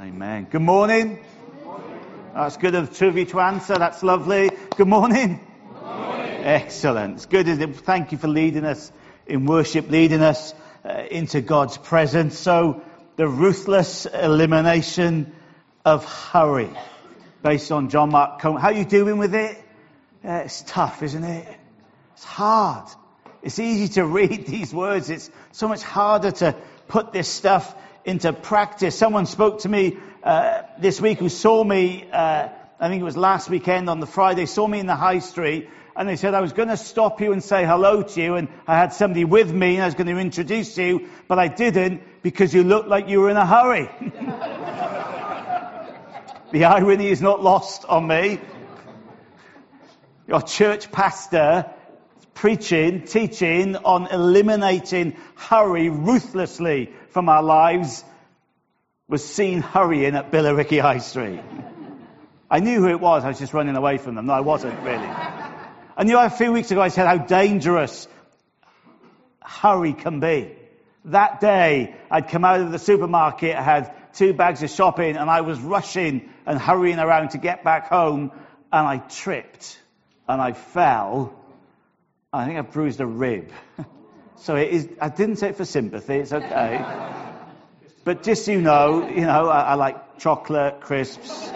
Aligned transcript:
Amen. 0.00 0.46
Good 0.48 0.62
morning. 0.62 1.18
That's 2.32 2.56
good 2.56 2.76
of 2.76 2.96
two 2.96 3.08
of 3.08 3.18
you 3.18 3.24
to 3.24 3.40
answer. 3.40 3.76
That's 3.76 4.00
lovely. 4.04 4.48
Good 4.76 4.86
morning. 4.86 5.44
Morning. 5.82 6.44
Excellent. 6.44 7.16
It's 7.16 7.26
good. 7.26 7.74
Thank 7.78 8.12
you 8.12 8.18
for 8.18 8.28
leading 8.28 8.64
us 8.64 8.92
in 9.26 9.44
worship, 9.44 9.90
leading 9.90 10.22
us 10.22 10.54
uh, 10.84 11.02
into 11.10 11.40
God's 11.40 11.78
presence. 11.78 12.38
So, 12.38 12.84
the 13.16 13.26
ruthless 13.26 14.06
elimination 14.06 15.32
of 15.84 16.04
hurry, 16.04 16.70
based 17.42 17.72
on 17.72 17.88
John 17.88 18.10
Mark 18.10 18.38
Comer. 18.38 18.60
How 18.60 18.68
are 18.68 18.74
you 18.74 18.84
doing 18.84 19.18
with 19.18 19.34
it? 19.34 19.60
Uh, 20.24 20.42
it's 20.44 20.62
tough, 20.62 21.02
isn't 21.02 21.24
it? 21.24 21.48
It's 22.14 22.24
hard. 22.24 22.88
It's 23.42 23.58
easy 23.58 23.88
to 23.94 24.04
read 24.06 24.46
these 24.46 24.72
words. 24.72 25.10
It's 25.10 25.28
so 25.50 25.66
much 25.66 25.82
harder 25.82 26.30
to 26.30 26.54
put 26.86 27.12
this 27.12 27.26
stuff 27.26 27.74
into 28.08 28.32
practice. 28.32 28.96
Someone 28.96 29.26
spoke 29.26 29.60
to 29.60 29.68
me 29.68 29.98
uh, 30.22 30.62
this 30.78 30.98
week 30.98 31.18
who 31.18 31.28
saw 31.28 31.62
me, 31.62 32.08
uh, 32.10 32.48
I 32.80 32.88
think 32.88 33.02
it 33.02 33.04
was 33.04 33.18
last 33.18 33.50
weekend 33.50 33.90
on 33.90 34.00
the 34.00 34.06
Friday, 34.06 34.46
saw 34.46 34.66
me 34.66 34.80
in 34.80 34.86
the 34.86 34.96
high 34.96 35.18
street, 35.18 35.68
and 35.94 36.08
they 36.08 36.16
said 36.16 36.32
I 36.32 36.40
was 36.40 36.54
going 36.54 36.68
to 36.68 36.78
stop 36.78 37.20
you 37.20 37.32
and 37.32 37.44
say 37.44 37.66
hello 37.66 38.02
to 38.02 38.22
you, 38.22 38.36
and 38.36 38.48
I 38.66 38.78
had 38.78 38.94
somebody 38.94 39.26
with 39.26 39.52
me, 39.52 39.74
and 39.74 39.82
I 39.82 39.84
was 39.84 39.94
going 39.94 40.06
to 40.06 40.16
introduce 40.18 40.78
you, 40.78 41.10
but 41.28 41.38
I 41.38 41.48
didn't 41.48 42.22
because 42.22 42.54
you 42.54 42.64
looked 42.64 42.88
like 42.88 43.10
you 43.10 43.20
were 43.20 43.28
in 43.28 43.36
a 43.36 43.44
hurry. 43.44 43.90
the 46.52 46.64
irony 46.64 47.08
is 47.08 47.20
not 47.20 47.42
lost 47.42 47.84
on 47.84 48.06
me. 48.06 48.40
Your 50.26 50.40
church 50.40 50.90
pastor 50.90 51.70
preaching, 52.32 53.02
teaching 53.02 53.76
on 53.76 54.06
eliminating 54.06 55.14
hurry 55.34 55.90
ruthlessly 55.90 56.90
from 57.10 57.28
our 57.28 57.42
lives 57.42 58.04
was 59.08 59.24
seen 59.24 59.60
hurrying 59.62 60.14
at 60.14 60.30
Billericay 60.30 60.80
High 60.80 60.98
Street. 60.98 61.40
I 62.50 62.60
knew 62.60 62.80
who 62.80 62.88
it 62.88 63.00
was, 63.00 63.24
I 63.24 63.28
was 63.28 63.38
just 63.38 63.52
running 63.52 63.76
away 63.76 63.98
from 63.98 64.14
them. 64.14 64.26
No, 64.26 64.34
I 64.34 64.40
wasn't 64.40 64.78
really. 64.80 65.08
And 65.96 66.08
you 66.08 66.14
know, 66.14 66.24
a 66.24 66.30
few 66.30 66.52
weeks 66.52 66.70
ago 66.70 66.80
I 66.80 66.88
said 66.88 67.06
how 67.06 67.18
dangerous 67.18 68.06
hurry 69.42 69.94
can 69.94 70.20
be. 70.20 70.54
That 71.06 71.40
day, 71.40 71.94
I'd 72.10 72.28
come 72.28 72.44
out 72.44 72.60
of 72.60 72.70
the 72.70 72.78
supermarket, 72.78 73.56
I 73.56 73.62
had 73.62 73.94
two 74.12 74.34
bags 74.34 74.62
of 74.62 74.70
shopping, 74.70 75.16
and 75.16 75.30
I 75.30 75.40
was 75.40 75.58
rushing 75.58 76.28
and 76.44 76.58
hurrying 76.58 76.98
around 76.98 77.30
to 77.30 77.38
get 77.38 77.64
back 77.64 77.88
home, 77.88 78.32
and 78.72 78.86
I 78.86 78.98
tripped, 78.98 79.78
and 80.28 80.40
I 80.40 80.52
fell. 80.52 81.34
I 82.32 82.44
think 82.44 82.58
I 82.58 82.62
bruised 82.62 83.00
a 83.00 83.06
rib. 83.06 83.50
So 84.40 84.56
it 84.56 84.68
is, 84.68 84.88
I 85.00 85.08
didn't 85.08 85.36
say 85.36 85.48
it 85.48 85.56
for 85.56 85.64
sympathy, 85.64 86.14
it's 86.14 86.32
okay. 86.32 86.84
But 88.04 88.22
just 88.22 88.44
so 88.46 88.52
you 88.52 88.60
know, 88.60 89.08
you 89.08 89.22
know, 89.22 89.48
I, 89.48 89.60
I 89.60 89.74
like 89.74 90.18
chocolate, 90.18 90.80
crisps, 90.80 91.50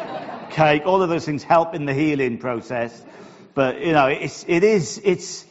cake, 0.51 0.83
all 0.85 1.01
of 1.03 1.09
those 1.09 1.25
things 1.25 1.43
help 1.43 1.75
in 1.75 1.87
the 1.87 1.95
healing 1.95 2.39
process. 2.39 3.05
But, 3.55 3.81
you 3.81 3.93
know, 3.93 4.07
it's, 4.07 4.45
it 4.49 4.65
is, 4.65 5.01
it's, 5.03 5.47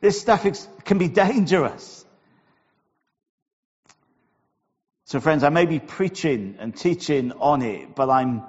this 0.00 0.20
stuff 0.20 0.46
can 0.84 0.98
be 0.98 1.08
dangerous. 1.08 2.04
So 5.04 5.20
friends, 5.20 5.44
I 5.44 5.50
may 5.50 5.66
be 5.66 5.78
preaching 5.78 6.56
and 6.58 6.76
teaching 6.76 7.32
on 7.32 7.62
it, 7.62 7.94
but 7.94 8.10
I'm, 8.10 8.42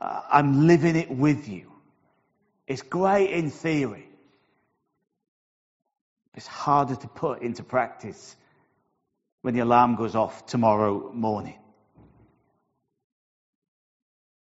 uh, 0.00 0.22
I'm 0.30 0.66
living 0.66 0.96
it 0.96 1.10
with 1.10 1.48
you. 1.48 1.72
It's 2.66 2.82
great 2.82 3.30
in 3.30 3.50
theory. 3.50 4.05
It's 6.36 6.46
harder 6.46 6.94
to 6.94 7.08
put 7.08 7.42
into 7.42 7.62
practice 7.62 8.36
when 9.40 9.54
the 9.54 9.60
alarm 9.60 9.96
goes 9.96 10.14
off 10.14 10.46
tomorrow 10.46 11.10
morning. 11.12 11.58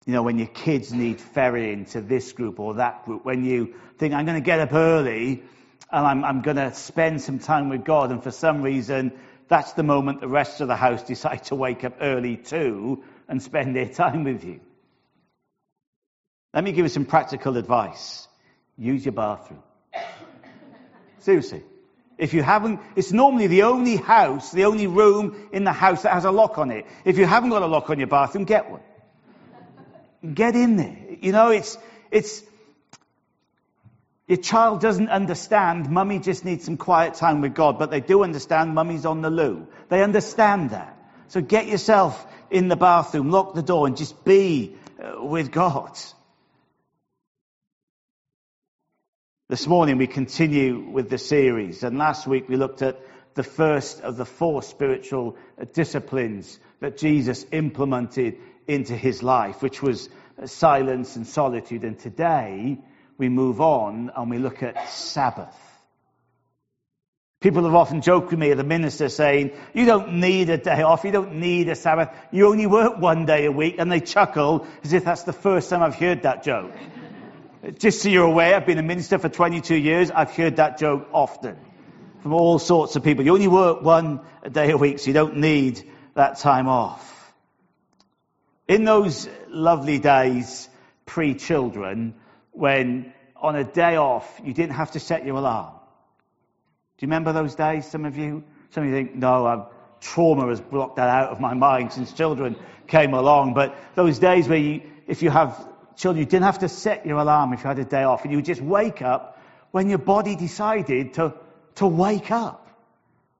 You 0.05 0.13
know, 0.13 0.23
when 0.23 0.37
your 0.37 0.47
kids 0.47 0.91
need 0.91 1.21
ferrying 1.21 1.85
to 1.85 2.01
this 2.01 2.33
group 2.33 2.59
or 2.59 2.75
that 2.75 3.05
group, 3.05 3.23
when 3.23 3.45
you 3.45 3.75
think, 3.97 4.13
I'm 4.13 4.25
going 4.25 4.41
to 4.41 4.45
get 4.45 4.59
up 4.59 4.73
early 4.73 5.43
and 5.91 6.05
I'm, 6.05 6.25
I'm 6.25 6.41
going 6.41 6.57
to 6.57 6.73
spend 6.73 7.21
some 7.21 7.39
time 7.39 7.69
with 7.69 7.83
God, 7.83 8.11
and 8.11 8.21
for 8.21 8.31
some 8.31 8.61
reason, 8.61 9.11
that's 9.47 9.73
the 9.73 9.83
moment 9.83 10.21
the 10.21 10.27
rest 10.27 10.61
of 10.61 10.67
the 10.67 10.75
house 10.75 11.03
decide 11.07 11.45
to 11.45 11.55
wake 11.55 11.83
up 11.83 11.97
early 12.01 12.37
too 12.37 13.03
and 13.27 13.41
spend 13.41 13.75
their 13.75 13.87
time 13.87 14.23
with 14.23 14.43
you. 14.43 14.59
Let 16.53 16.63
me 16.63 16.71
give 16.71 16.85
you 16.85 16.89
some 16.89 17.05
practical 17.05 17.57
advice. 17.57 18.27
Use 18.77 19.05
your 19.05 19.13
bathroom. 19.13 19.63
Seriously. 21.19 21.63
If 22.17 22.33
you 22.33 22.43
haven't, 22.43 22.81
it's 22.97 23.13
normally 23.13 23.47
the 23.47 23.63
only 23.63 23.95
house, 23.95 24.51
the 24.51 24.65
only 24.65 24.87
room 24.87 25.49
in 25.53 25.63
the 25.63 25.71
house 25.71 26.03
that 26.03 26.13
has 26.13 26.25
a 26.25 26.31
lock 26.31 26.57
on 26.57 26.69
it. 26.69 26.85
If 27.05 27.17
you 27.17 27.25
haven't 27.25 27.49
got 27.49 27.61
a 27.61 27.67
lock 27.67 27.89
on 27.89 27.97
your 27.97 28.09
bathroom, 28.09 28.43
get 28.43 28.69
one. 28.69 28.81
Get 30.33 30.55
in 30.55 30.75
there. 30.75 30.97
You 31.21 31.31
know, 31.31 31.51
it's, 31.51 31.77
it's, 32.11 32.43
your 34.27 34.37
child 34.37 34.81
doesn't 34.81 35.07
understand 35.09 35.89
mummy 35.89 36.19
just 36.19 36.43
needs 36.43 36.65
some 36.65 36.75
quiet 36.75 37.13
time 37.13 37.39
with 37.39 37.55
God, 37.55 37.79
but 37.79 37.89
they 37.89 38.01
do 38.01 38.23
understand 38.23 38.75
mummy's 38.75 39.05
on 39.05 39.21
the 39.21 39.29
loo. 39.29 39.67
They 39.87 40.03
understand 40.03 40.71
that. 40.71 40.97
So 41.29 41.41
get 41.41 41.67
yourself 41.67 42.27
in 42.51 42.67
the 42.67 42.75
bathroom, 42.75 43.31
lock 43.31 43.53
the 43.53 43.63
door, 43.63 43.87
and 43.87 43.95
just 43.95 44.25
be 44.25 44.75
uh, 45.01 45.23
with 45.23 45.51
God. 45.51 45.97
This 49.49 49.65
morning 49.65 49.97
we 49.97 50.05
continue 50.05 50.91
with 50.91 51.09
the 51.09 51.17
series, 51.17 51.81
and 51.81 51.97
last 51.97 52.27
week 52.27 52.47
we 52.47 52.55
looked 52.55 52.83
at 52.83 53.01
the 53.33 53.41
first 53.41 53.99
of 54.01 54.15
the 54.15 54.23
four 54.23 54.61
spiritual 54.61 55.37
disciplines 55.73 56.59
that 56.81 56.97
Jesus 56.99 57.47
implemented 57.51 58.37
into 58.67 58.95
his 58.95 59.23
life, 59.23 59.63
which 59.63 59.81
was 59.81 60.07
silence 60.45 61.15
and 61.15 61.25
solitude. 61.25 61.83
And 61.83 61.97
today 61.97 62.77
we 63.17 63.27
move 63.27 63.59
on 63.59 64.11
and 64.15 64.29
we 64.29 64.37
look 64.37 64.61
at 64.61 64.87
Sabbath. 64.87 65.57
People 67.41 67.63
have 67.63 67.73
often 67.73 68.03
joked 68.03 68.29
with 68.29 68.37
me 68.37 68.53
the 68.53 68.63
minister 68.63 69.09
saying, 69.09 69.53
you 69.73 69.85
don't 69.85 70.19
need 70.19 70.51
a 70.51 70.59
day 70.59 70.83
off, 70.83 71.03
you 71.05 71.11
don't 71.11 71.37
need 71.37 71.69
a 71.69 71.75
Sabbath, 71.75 72.09
you 72.31 72.49
only 72.49 72.67
work 72.67 72.99
one 72.99 73.25
day 73.25 73.45
a 73.45 73.51
week, 73.51 73.77
and 73.79 73.91
they 73.91 73.99
chuckle 73.99 74.67
as 74.83 74.93
if 74.93 75.03
that's 75.03 75.23
the 75.23 75.33
first 75.33 75.71
time 75.71 75.81
I've 75.81 75.95
heard 75.95 76.21
that 76.21 76.43
joke. 76.43 76.71
Just 77.77 78.01
so 78.01 78.09
you're 78.09 78.25
aware, 78.25 78.55
I've 78.55 78.65
been 78.65 78.77
a 78.77 78.83
minister 78.83 79.19
for 79.19 79.27
22 79.27 79.75
years. 79.75 80.11
I've 80.11 80.31
heard 80.31 80.55
that 80.57 80.77
joke 80.77 81.09
often 81.11 81.57
from 82.21 82.33
all 82.33 82.57
sorts 82.57 82.95
of 82.95 83.03
people. 83.03 83.25
You 83.25 83.33
only 83.33 83.49
work 83.49 83.81
one 83.81 84.21
day 84.49 84.71
a 84.71 84.77
week, 84.77 84.99
so 84.99 85.07
you 85.07 85.13
don't 85.13 85.37
need 85.37 85.83
that 86.13 86.37
time 86.37 86.69
off. 86.69 87.33
In 88.69 88.85
those 88.85 89.27
lovely 89.49 89.99
days 89.99 90.69
pre-children, 91.05 92.15
when 92.51 93.13
on 93.35 93.57
a 93.57 93.65
day 93.65 93.97
off 93.97 94.39
you 94.43 94.53
didn't 94.53 94.75
have 94.75 94.91
to 94.91 94.99
set 94.99 95.25
your 95.25 95.35
alarm. 95.35 95.73
Do 96.97 97.05
you 97.05 97.07
remember 97.07 97.33
those 97.33 97.55
days, 97.55 97.89
some 97.89 98.05
of 98.05 98.17
you? 98.17 98.43
Some 98.69 98.83
of 98.83 98.89
you 98.89 98.95
think, 98.95 99.15
no, 99.15 99.45
I've, 99.45 99.65
trauma 99.99 100.47
has 100.47 100.61
blocked 100.61 100.95
that 100.95 101.09
out 101.09 101.31
of 101.31 101.41
my 101.41 101.53
mind 101.55 101.91
since 101.91 102.13
children 102.13 102.55
came 102.87 103.13
along. 103.13 103.53
But 103.53 103.75
those 103.95 104.17
days 104.19 104.47
where 104.47 104.57
you, 104.57 104.81
if 105.07 105.21
you 105.21 105.29
have 105.29 105.67
children, 105.99 106.23
you 106.23 106.25
didn't 106.25 106.45
have 106.45 106.59
to 106.59 106.69
set 106.69 107.05
your 107.05 107.17
alarm 107.17 107.51
if 107.53 107.59
you 107.59 107.67
had 107.67 107.77
a 107.77 107.85
day 107.85 108.03
off, 108.03 108.23
and 108.23 108.31
you 108.31 108.37
would 108.37 108.45
just 108.45 108.61
wake 108.61 109.01
up 109.01 109.37
when 109.71 109.89
your 109.89 109.97
body 109.97 110.35
decided 110.35 111.13
to, 111.15 111.33
to 111.75 111.85
wake 111.85 112.31
up. 112.31 112.67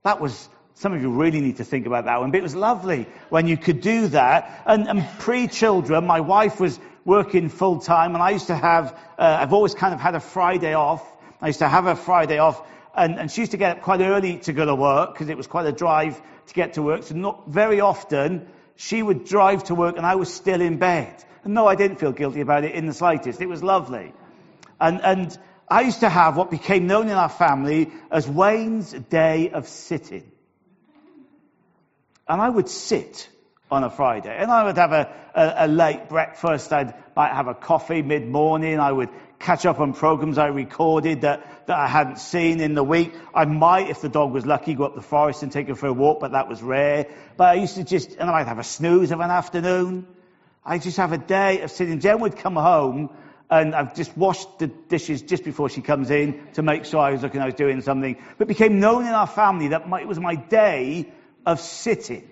That 0.04 0.20
was, 0.20 0.50
some 0.74 0.94
of 0.94 1.02
you 1.02 1.10
really 1.10 1.40
need 1.40 1.58
to 1.58 1.64
think 1.64 1.88
about 1.88 2.06
that 2.06 2.20
one, 2.20 2.32
but 2.32 2.38
it 2.38 2.44
was 2.44 2.56
lovely 2.56 3.08
when 3.30 3.48
you 3.48 3.56
could 3.56 3.80
do 3.80 4.10
that. 4.10 4.62
And, 4.66 4.90
and 4.90 5.08
pre-children, 5.20 6.06
my 6.06 6.20
wife 6.20 6.60
was 6.60 6.78
working 7.06 7.48
full 7.48 7.80
time, 7.80 8.14
and 8.14 8.22
I 8.22 8.32
used 8.32 8.48
to 8.48 8.56
have, 8.56 8.92
uh, 9.18 9.38
I've 9.40 9.54
always 9.54 9.74
kind 9.74 9.94
of 9.94 10.02
had 10.02 10.16
a 10.16 10.20
Friday 10.20 10.74
off. 10.74 11.02
I 11.42 11.48
used 11.48 11.60
to 11.60 11.70
have 11.70 11.88
a 11.88 11.96
Friday 11.96 12.40
off, 12.40 12.62
and, 12.94 13.18
and 13.18 13.32
she 13.32 13.42
used 13.42 13.52
to 13.52 13.58
get 13.58 13.78
up 13.78 13.84
quite 13.84 14.02
early 14.02 14.38
to 14.40 14.52
go 14.52 14.66
to 14.66 14.76
work, 14.76 15.14
because 15.14 15.30
it 15.30 15.38
was 15.38 15.48
quite 15.48 15.66
a 15.66 15.72
drive 15.72 16.22
to 16.48 16.54
get 16.54 16.74
to 16.74 16.82
work. 16.82 17.04
So 17.04 17.16
not 17.16 17.48
very 17.48 17.80
often, 17.80 18.50
she 18.80 19.04
would 19.04 19.26
drive 19.26 19.66
to 19.66 19.76
work, 19.76 19.98
and 19.98 20.06
I 20.06 20.16
was 20.16 20.34
still 20.34 20.62
in 20.62 20.78
bed. 20.78 21.14
And 21.44 21.54
no, 21.54 21.68
I 21.68 21.76
didn't 21.76 21.98
feel 21.98 22.14
guilty 22.14 22.40
about 22.40 22.64
it 22.64 22.76
in 22.76 22.86
the 22.86 22.94
slightest. 22.94 23.42
It 23.42 23.50
was 23.50 23.62
lovely. 23.62 24.14
And, 24.80 25.02
and 25.02 25.38
I 25.68 25.82
used 25.82 26.00
to 26.00 26.08
have 26.08 26.38
what 26.38 26.50
became 26.50 26.88
known 26.88 27.10
in 27.10 27.16
our 27.16 27.28
family 27.28 27.92
as 28.10 28.26
Wayne's 28.26 28.94
Day 28.94 29.50
of 29.50 29.68
Sitting. 29.68 30.32
And 32.26 32.42
I 32.42 32.48
would 32.48 32.70
sit 32.70 33.28
on 33.70 33.84
a 33.84 33.90
Friday. 33.90 34.34
And 34.34 34.50
I 34.50 34.64
would 34.64 34.78
have 34.78 34.94
a, 34.94 35.14
a, 35.36 35.66
a 35.66 35.68
late 35.68 36.08
breakfast. 36.08 36.72
I 36.72 36.94
might 37.18 37.34
have 37.34 37.48
a 37.48 37.56
coffee 37.56 38.02
mid-morning. 38.02 38.80
I 38.80 38.94
would 38.94 39.10
catch 39.40 39.66
up 39.66 39.80
on 39.80 39.94
programs 39.94 40.38
I 40.38 40.48
recorded 40.48 41.22
that, 41.22 41.66
that 41.68 41.78
I 41.78 41.88
hadn't 41.88 42.20
seen 42.20 42.60
in 42.60 42.76
the 42.76 42.84
week. 42.84 43.14
I 43.34 43.46
might, 43.46 43.90
if 43.90 44.02
the 44.02 44.10
dog 44.10 44.34
was 44.34 44.46
lucky, 44.46 44.74
go 44.76 44.84
up 44.84 44.96
the 44.96 45.02
forest 45.02 45.44
and 45.44 45.52
take 45.52 45.70
her 45.70 45.76
for 45.76 45.88
a 45.88 45.94
walk, 45.94 46.20
but 46.20 46.34
that 46.34 46.50
was 46.50 46.62
rare. 46.62 47.08
But 47.38 47.46
I 47.46 47.54
used 47.56 47.76
to 47.76 47.84
just, 47.84 48.12
and 48.12 48.30
I 48.30 48.34
might 48.34 48.48
have 48.48 48.60
a 48.60 48.64
snooze 48.64 49.12
of 49.12 49.22
an 49.22 49.32
afternoon. 49.32 50.08
I 50.66 50.78
just 50.78 50.98
have 50.98 51.14
a 51.14 51.18
day 51.18 51.62
of 51.62 51.72
sitting. 51.72 52.02
Jen 52.02 52.20
would 52.20 52.36
come 52.36 52.56
home 52.56 53.10
and 53.50 53.74
I've 53.74 53.96
just 53.96 54.16
washed 54.16 54.60
the 54.60 54.68
dishes 54.68 55.22
just 55.22 55.44
before 55.44 55.70
she 55.70 55.82
comes 55.82 56.12
in 56.12 56.48
to 56.54 56.62
make 56.62 56.86
sure 56.86 57.00
I 57.00 57.12
was 57.12 57.24
looking, 57.24 57.42
I 57.42 57.46
was 57.46 57.56
doing 57.56 57.82
something. 57.82 58.18
But 58.38 58.46
it 58.46 58.48
became 58.48 58.80
known 58.80 59.08
in 59.08 59.14
our 59.14 59.26
family 59.26 59.70
that 59.70 59.88
my, 59.88 60.02
it 60.02 60.08
was 60.08 60.20
my 60.20 60.36
day 60.36 61.12
of 61.46 61.60
sitting. 61.60 62.30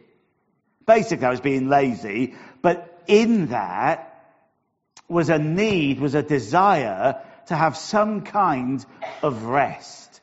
Basically, 0.85 1.25
I 1.25 1.31
was 1.31 1.41
being 1.41 1.69
lazy, 1.69 2.35
but 2.61 3.03
in 3.07 3.47
that 3.47 4.06
was 5.07 5.29
a 5.29 5.39
need, 5.39 5.99
was 5.99 6.15
a 6.15 6.23
desire 6.23 7.21
to 7.47 7.55
have 7.55 7.77
some 7.77 8.21
kind 8.21 8.85
of 9.23 9.43
rest, 9.45 10.21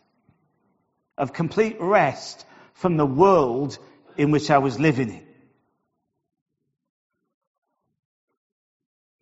of 1.16 1.32
complete 1.32 1.76
rest 1.80 2.44
from 2.74 2.96
the 2.96 3.06
world 3.06 3.78
in 4.16 4.30
which 4.30 4.50
I 4.50 4.58
was 4.58 4.78
living 4.78 5.10
in. 5.10 5.26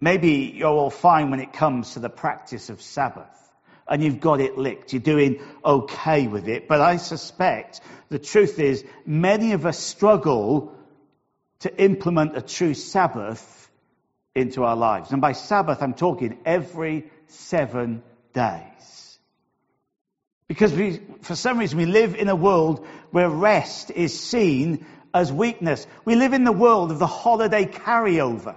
Maybe 0.01 0.53
you're 0.57 0.69
all 0.69 0.91
fine 0.91 1.31
when 1.31 1.39
it 1.39 1.53
comes 1.53 1.93
to 1.93 2.01
the 2.01 2.11
practice 2.11 2.71
of 2.71 2.83
Sabbath 2.83 3.29
and 3.87 4.03
you've 4.03 4.21
got 4.21 4.41
it 4.41 4.59
licked. 4.59 4.93
You're 4.93 5.01
doing 5.01 5.41
okay 5.65 6.27
with 6.27 6.49
it. 6.49 6.67
But 6.67 6.81
I 6.81 6.97
suspect 6.97 7.81
the 8.09 8.19
truth 8.19 8.59
is 8.59 8.85
many 9.07 9.53
of 9.53 9.65
us 9.65 9.79
struggle 9.79 10.75
to 11.61 11.81
implement 11.81 12.37
a 12.37 12.43
true 12.43 12.75
Sabbath 12.75 13.62
into 14.35 14.65
our 14.65 14.77
lives. 14.77 15.13
And 15.13 15.21
by 15.21 15.33
Sabbath, 15.33 15.83
I'm 15.83 15.95
talking 15.95 16.39
every 16.45 17.11
seven 17.27 18.03
days. 18.33 19.19
Because 20.49 20.73
we, 20.73 21.01
for 21.23 21.35
some 21.35 21.59
reason, 21.59 21.79
we 21.79 21.87
live 21.87 22.15
in 22.15 22.29
a 22.29 22.37
world 22.37 22.87
where 23.11 23.29
rest 23.29 23.91
is 23.91 24.19
seen 24.19 24.87
as 25.15 25.33
weakness. 25.33 25.87
We 26.05 26.15
live 26.15 26.33
in 26.33 26.45
the 26.45 26.53
world 26.53 26.91
of 26.91 26.99
the 26.99 27.07
holiday 27.07 27.65
carryover. 27.65 28.57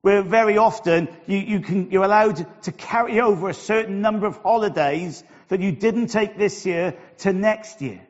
Where 0.00 0.22
very 0.22 0.58
often 0.58 1.08
you, 1.26 1.38
you 1.38 1.60
can, 1.60 1.90
you're 1.92 2.04
allowed 2.04 2.44
to 2.62 2.72
carry 2.72 3.20
over 3.20 3.48
a 3.48 3.54
certain 3.54 4.00
number 4.00 4.26
of 4.26 4.42
holidays 4.42 5.22
that 5.48 5.60
you 5.60 5.70
didn't 5.70 6.08
take 6.08 6.36
this 6.36 6.66
year 6.66 6.96
to 7.18 7.32
next 7.32 7.80
year. 7.82 8.04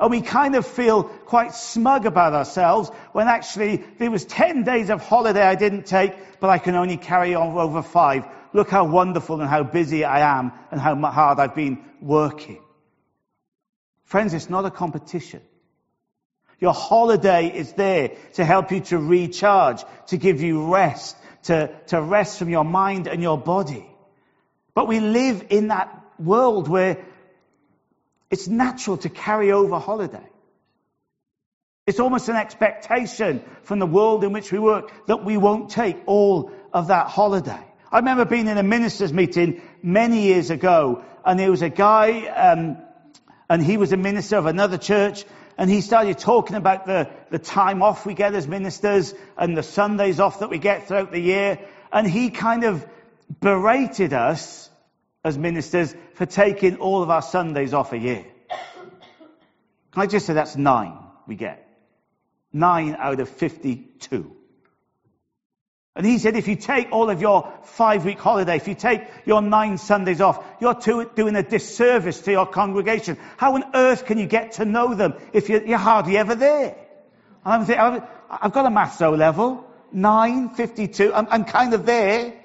And 0.00 0.10
we 0.10 0.22
kind 0.22 0.54
of 0.54 0.66
feel 0.66 1.04
quite 1.04 1.54
smug 1.54 2.06
about 2.06 2.32
ourselves 2.32 2.88
when 3.12 3.28
actually 3.28 3.84
there 3.98 4.10
was 4.10 4.24
10 4.24 4.64
days 4.64 4.88
of 4.88 5.06
holiday 5.06 5.42
I 5.42 5.56
didn't 5.56 5.84
take, 5.84 6.14
but 6.40 6.48
I 6.48 6.56
can 6.56 6.74
only 6.74 6.96
carry 6.96 7.34
on 7.34 7.54
over 7.54 7.82
five. 7.82 8.24
Look 8.54 8.70
how 8.70 8.84
wonderful 8.84 9.42
and 9.42 9.48
how 9.48 9.62
busy 9.62 10.04
I 10.04 10.38
am 10.38 10.52
and 10.70 10.80
how 10.80 10.96
hard 10.96 11.38
I've 11.38 11.54
been 11.54 11.84
working. 12.00 12.62
Friends, 14.04 14.32
it's 14.32 14.48
not 14.48 14.64
a 14.64 14.70
competition. 14.70 15.42
Your 16.60 16.72
holiday 16.72 17.48
is 17.54 17.74
there 17.74 18.12
to 18.34 18.44
help 18.44 18.72
you 18.72 18.80
to 18.80 18.98
recharge, 18.98 19.84
to 20.08 20.16
give 20.16 20.40
you 20.40 20.72
rest, 20.72 21.16
to, 21.44 21.70
to 21.88 22.00
rest 22.00 22.38
from 22.38 22.48
your 22.48 22.64
mind 22.64 23.06
and 23.06 23.22
your 23.22 23.38
body. 23.38 23.86
But 24.74 24.88
we 24.88 24.98
live 25.00 25.46
in 25.50 25.68
that 25.68 25.94
world 26.18 26.68
where 26.68 27.04
it's 28.30 28.48
natural 28.48 28.96
to 28.98 29.08
carry 29.08 29.52
over 29.52 29.78
holiday. 29.78 30.26
It's 31.86 31.98
almost 31.98 32.28
an 32.28 32.36
expectation 32.36 33.42
from 33.62 33.80
the 33.80 33.86
world 33.86 34.22
in 34.22 34.32
which 34.32 34.52
we 34.52 34.58
work 34.58 34.92
that 35.06 35.24
we 35.24 35.36
won't 35.36 35.70
take 35.70 35.96
all 36.06 36.52
of 36.72 36.88
that 36.88 37.08
holiday. 37.08 37.64
I 37.90 37.98
remember 37.98 38.24
being 38.24 38.46
in 38.46 38.58
a 38.58 38.62
ministers' 38.62 39.12
meeting 39.12 39.60
many 39.82 40.22
years 40.22 40.50
ago, 40.50 41.04
and 41.24 41.40
there 41.40 41.50
was 41.50 41.62
a 41.62 41.68
guy, 41.68 42.26
um, 42.28 42.78
and 43.48 43.60
he 43.60 43.76
was 43.76 43.92
a 43.92 43.96
minister 43.96 44.36
of 44.36 44.46
another 44.46 44.78
church, 44.78 45.24
and 45.58 45.68
he 45.68 45.80
started 45.80 46.18
talking 46.18 46.54
about 46.54 46.86
the, 46.86 47.10
the 47.30 47.40
time 47.40 47.82
off 47.82 48.06
we 48.06 48.14
get 48.14 48.34
as 48.34 48.46
ministers 48.46 49.12
and 49.36 49.56
the 49.56 49.64
Sundays 49.64 50.20
off 50.20 50.38
that 50.38 50.48
we 50.48 50.58
get 50.58 50.86
throughout 50.86 51.10
the 51.10 51.20
year. 51.20 51.58
And 51.92 52.06
he 52.06 52.30
kind 52.30 52.62
of 52.62 52.86
berated 53.40 54.12
us 54.12 54.69
as 55.24 55.36
ministers 55.36 55.94
for 56.14 56.26
taking 56.26 56.76
all 56.76 57.02
of 57.02 57.10
our 57.10 57.22
Sundays 57.22 57.74
off 57.74 57.92
a 57.92 57.98
year. 57.98 58.24
Can 59.92 60.02
I 60.02 60.06
just 60.06 60.26
say 60.26 60.34
that's 60.34 60.56
nine 60.56 60.96
we 61.26 61.34
get? 61.34 61.66
Nine 62.52 62.96
out 62.98 63.20
of 63.20 63.28
52. 63.28 64.36
And 65.96 66.06
he 66.06 66.18
said, 66.18 66.36
if 66.36 66.46
you 66.46 66.56
take 66.56 66.92
all 66.92 67.10
of 67.10 67.20
your 67.20 67.52
five 67.64 68.04
week 68.04 68.18
holiday, 68.18 68.56
if 68.56 68.68
you 68.68 68.74
take 68.74 69.02
your 69.26 69.42
nine 69.42 69.76
Sundays 69.76 70.20
off, 70.20 70.42
you're 70.60 70.74
doing 71.14 71.36
a 71.36 71.42
disservice 71.42 72.20
to 72.22 72.30
your 72.30 72.46
congregation. 72.46 73.18
How 73.36 73.54
on 73.54 73.64
earth 73.74 74.06
can 74.06 74.16
you 74.16 74.26
get 74.26 74.52
to 74.52 74.64
know 74.64 74.94
them 74.94 75.14
if 75.32 75.48
you're, 75.48 75.76
hardly 75.76 76.16
ever 76.16 76.34
there? 76.36 76.76
And 77.44 77.54
I'm 77.54 77.64
thinking, 77.66 78.02
I've 78.30 78.52
got 78.52 78.66
a 78.66 78.70
maths 78.70 79.02
O 79.02 79.10
level, 79.10 79.66
nine, 79.92 80.50
52, 80.50 81.12
I'm, 81.12 81.26
I'm 81.28 81.44
kind 81.44 81.74
of 81.74 81.84
there. 81.84 82.39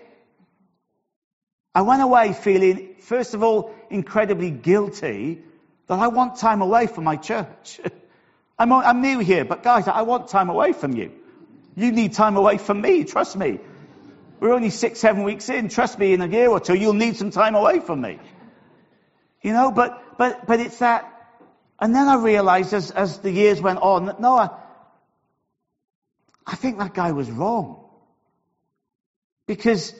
I 1.75 1.81
went 1.81 2.01
away 2.01 2.31
feeling, 2.31 2.95
first 3.01 3.33
of 3.33 3.43
all, 3.43 3.75
incredibly 3.89 4.49
guilty 4.49 5.43
that 5.87 5.99
I 5.99 6.07
want 6.07 6.37
time 6.37 6.61
away 6.61 6.87
from 6.87 7.03
my 7.03 7.17
church. 7.17 7.81
I'm, 8.57 8.71
I'm 8.71 9.01
new 9.01 9.19
here, 9.19 9.43
but 9.43 9.61
guys, 9.61 9.89
I 9.89 10.03
want 10.03 10.29
time 10.29 10.49
away 10.49 10.71
from 10.71 10.95
you. 10.95 11.11
You 11.75 11.91
need 11.91 12.13
time 12.13 12.37
away 12.37 12.59
from 12.59 12.79
me, 12.79 13.03
trust 13.03 13.35
me. 13.35 13.59
We're 14.39 14.53
only 14.53 14.69
six, 14.69 14.99
seven 14.99 15.23
weeks 15.23 15.49
in. 15.49 15.67
Trust 15.67 15.99
me, 15.99 16.13
in 16.13 16.21
a 16.21 16.27
year 16.27 16.49
or 16.49 16.61
two, 16.61 16.75
you'll 16.75 16.93
need 16.93 17.17
some 17.17 17.31
time 17.31 17.55
away 17.55 17.81
from 17.81 17.99
me. 17.99 18.19
You 19.41 19.51
know, 19.51 19.69
but, 19.71 20.17
but, 20.17 20.47
but 20.47 20.61
it's 20.61 20.79
that, 20.79 21.11
and 21.77 21.93
then 21.93 22.07
I 22.07 22.15
realized 22.15 22.73
as, 22.73 22.91
as 22.91 23.19
the 23.19 23.31
years 23.31 23.61
went 23.61 23.79
on 23.79 24.05
that 24.05 24.21
no, 24.21 24.37
I, 24.37 24.49
I 26.47 26.55
think 26.55 26.77
that 26.77 26.93
guy 26.93 27.11
was 27.11 27.29
wrong. 27.29 27.81
Because 29.45 29.93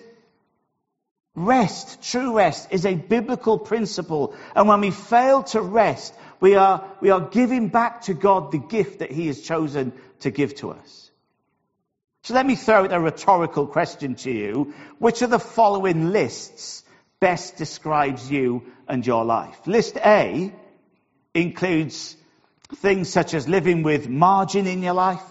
Rest, 1.36 2.02
true 2.02 2.38
rest, 2.38 2.70
is 2.72 2.86
a 2.86 2.96
biblical 2.96 3.60
principle. 3.60 4.36
And 4.56 4.68
when 4.68 4.82
we 4.82 4.92
fail 4.92 5.44
to 5.44 5.62
rest, 5.62 6.14
we 6.40 6.56
are, 6.56 6.86
we 7.02 7.10
are 7.10 7.20
giving 7.20 7.68
back 7.68 8.04
to 8.04 8.14
God 8.14 8.52
the 8.52 8.58
gift 8.58 9.00
that 9.00 9.12
He 9.12 9.28
has 9.28 9.42
chosen 9.42 9.92
to 10.22 10.32
give 10.32 10.56
to 10.56 10.72
us. 10.72 11.12
So 12.24 12.34
let 12.34 12.46
me 12.46 12.56
throw 12.56 12.86
out 12.86 12.94
a 12.94 13.00
rhetorical 13.00 13.68
question 13.68 14.16
to 14.16 14.32
you. 14.32 14.74
Which 14.98 15.22
of 15.22 15.30
the 15.30 15.40
following 15.40 16.12
lists 16.12 16.84
best 17.20 17.58
describes 17.58 18.32
you 18.32 18.64
and 18.88 19.06
your 19.06 19.26
life? 19.26 19.68
List 19.68 19.98
A 19.98 20.54
includes 21.34 22.16
things 22.78 23.10
such 23.10 23.34
as 23.34 23.48
living 23.48 23.84
with 23.84 24.10
margin 24.10 24.66
in 24.68 24.82
your 24.82 24.94
life, 24.94 25.22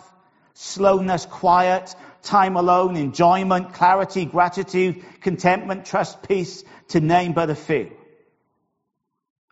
slowness, 0.53 1.27
quiet, 1.27 1.95
time 2.25 2.57
alone, 2.57 2.97
enjoyment, 2.97 3.73
clarity, 3.73 4.25
gratitude, 4.25 5.05
contentment, 5.21 5.87
trust, 5.87 6.27
peace, 6.27 6.65
to 6.89 7.01
name 7.01 7.33
but 7.33 7.51
a 7.51 7.55
few? 7.55 7.93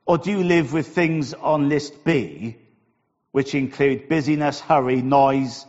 Or 0.05 0.19
do 0.19 0.31
you 0.31 0.43
live 0.43 0.73
with 0.73 0.89
things 0.89 1.33
on 1.35 1.69
list 1.69 2.05
B, 2.05 2.57
which 3.31 3.55
include 3.55 4.09
busyness, 4.09 4.61
hurry, 4.61 5.01
noise, 5.01 5.65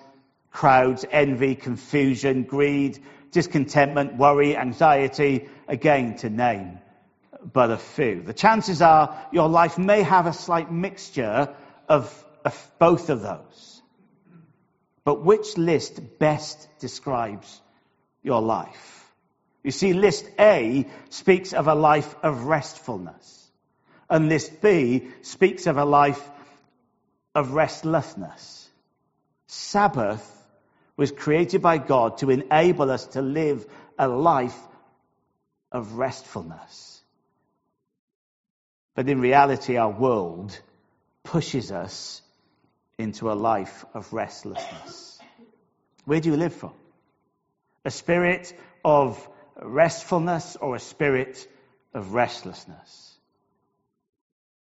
crowds, 0.52 1.06
envy, 1.12 1.56
confusion, 1.56 2.44
greed, 2.44 3.00
discontentment, 3.32 4.16
worry, 4.16 4.56
anxiety, 4.56 5.50
again 5.68 6.16
to 6.18 6.30
name 6.30 6.80
but 7.52 7.72
a 7.72 7.78
few. 7.78 8.22
The 8.22 8.34
chances 8.34 8.82
are 8.82 9.28
your 9.32 9.50
life 9.50 9.78
may 9.78 10.04
have 10.04 10.28
a 10.28 10.34
slight 10.34 10.72
mixture 10.72 11.54
of, 11.90 12.26
of 12.46 12.72
both 12.80 13.10
of 13.10 13.22
those. 13.22 13.73
But 15.06 15.24
which 15.24 15.58
list 15.58 16.20
best 16.20 16.68
describes 16.80 17.62
your 18.22 18.42
life? 18.42 19.12
You 19.64 19.72
see, 19.72 19.94
list 19.94 20.30
A 20.40 20.86
speaks 21.10 21.54
of 21.54 21.68
a 21.68 21.76
life 21.76 22.16
of 22.24 22.46
restfulness, 22.46 23.52
and 24.10 24.30
list 24.30 24.62
B 24.62 25.08
speaks 25.22 25.68
of 25.68 25.78
a 25.78 25.86
life 25.86 26.30
of 27.36 27.54
restlessness. 27.54 28.70
Sabbath 29.48 30.30
was 30.98 31.12
created 31.12 31.62
by 31.62 31.78
God 31.78 32.18
to 32.20 32.30
enable 32.30 32.92
us 32.92 33.08
to 33.08 33.22
live 33.22 33.66
a 33.98 34.08
life 34.08 34.58
of 35.72 35.94
restfulness. 35.94 37.02
But 38.96 39.10
in 39.10 39.20
reality, 39.20 39.78
our 39.78 39.90
world 39.90 40.58
pushes 41.24 41.72
us 41.72 42.22
into 42.98 43.32
a 43.32 43.34
life 43.34 43.86
of 43.94 44.12
restlessness. 44.14 45.20
Where 46.06 46.20
do 46.20 46.30
you 46.30 46.38
live 46.38 46.54
from? 46.54 46.74
A 47.86 47.92
spirit 47.92 48.54
of 48.84 49.28
restfulness 49.62 50.56
or 50.60 50.76
a 50.76 50.80
spirit 50.80 51.48
of 51.94 52.14
restlessness? 52.14 53.14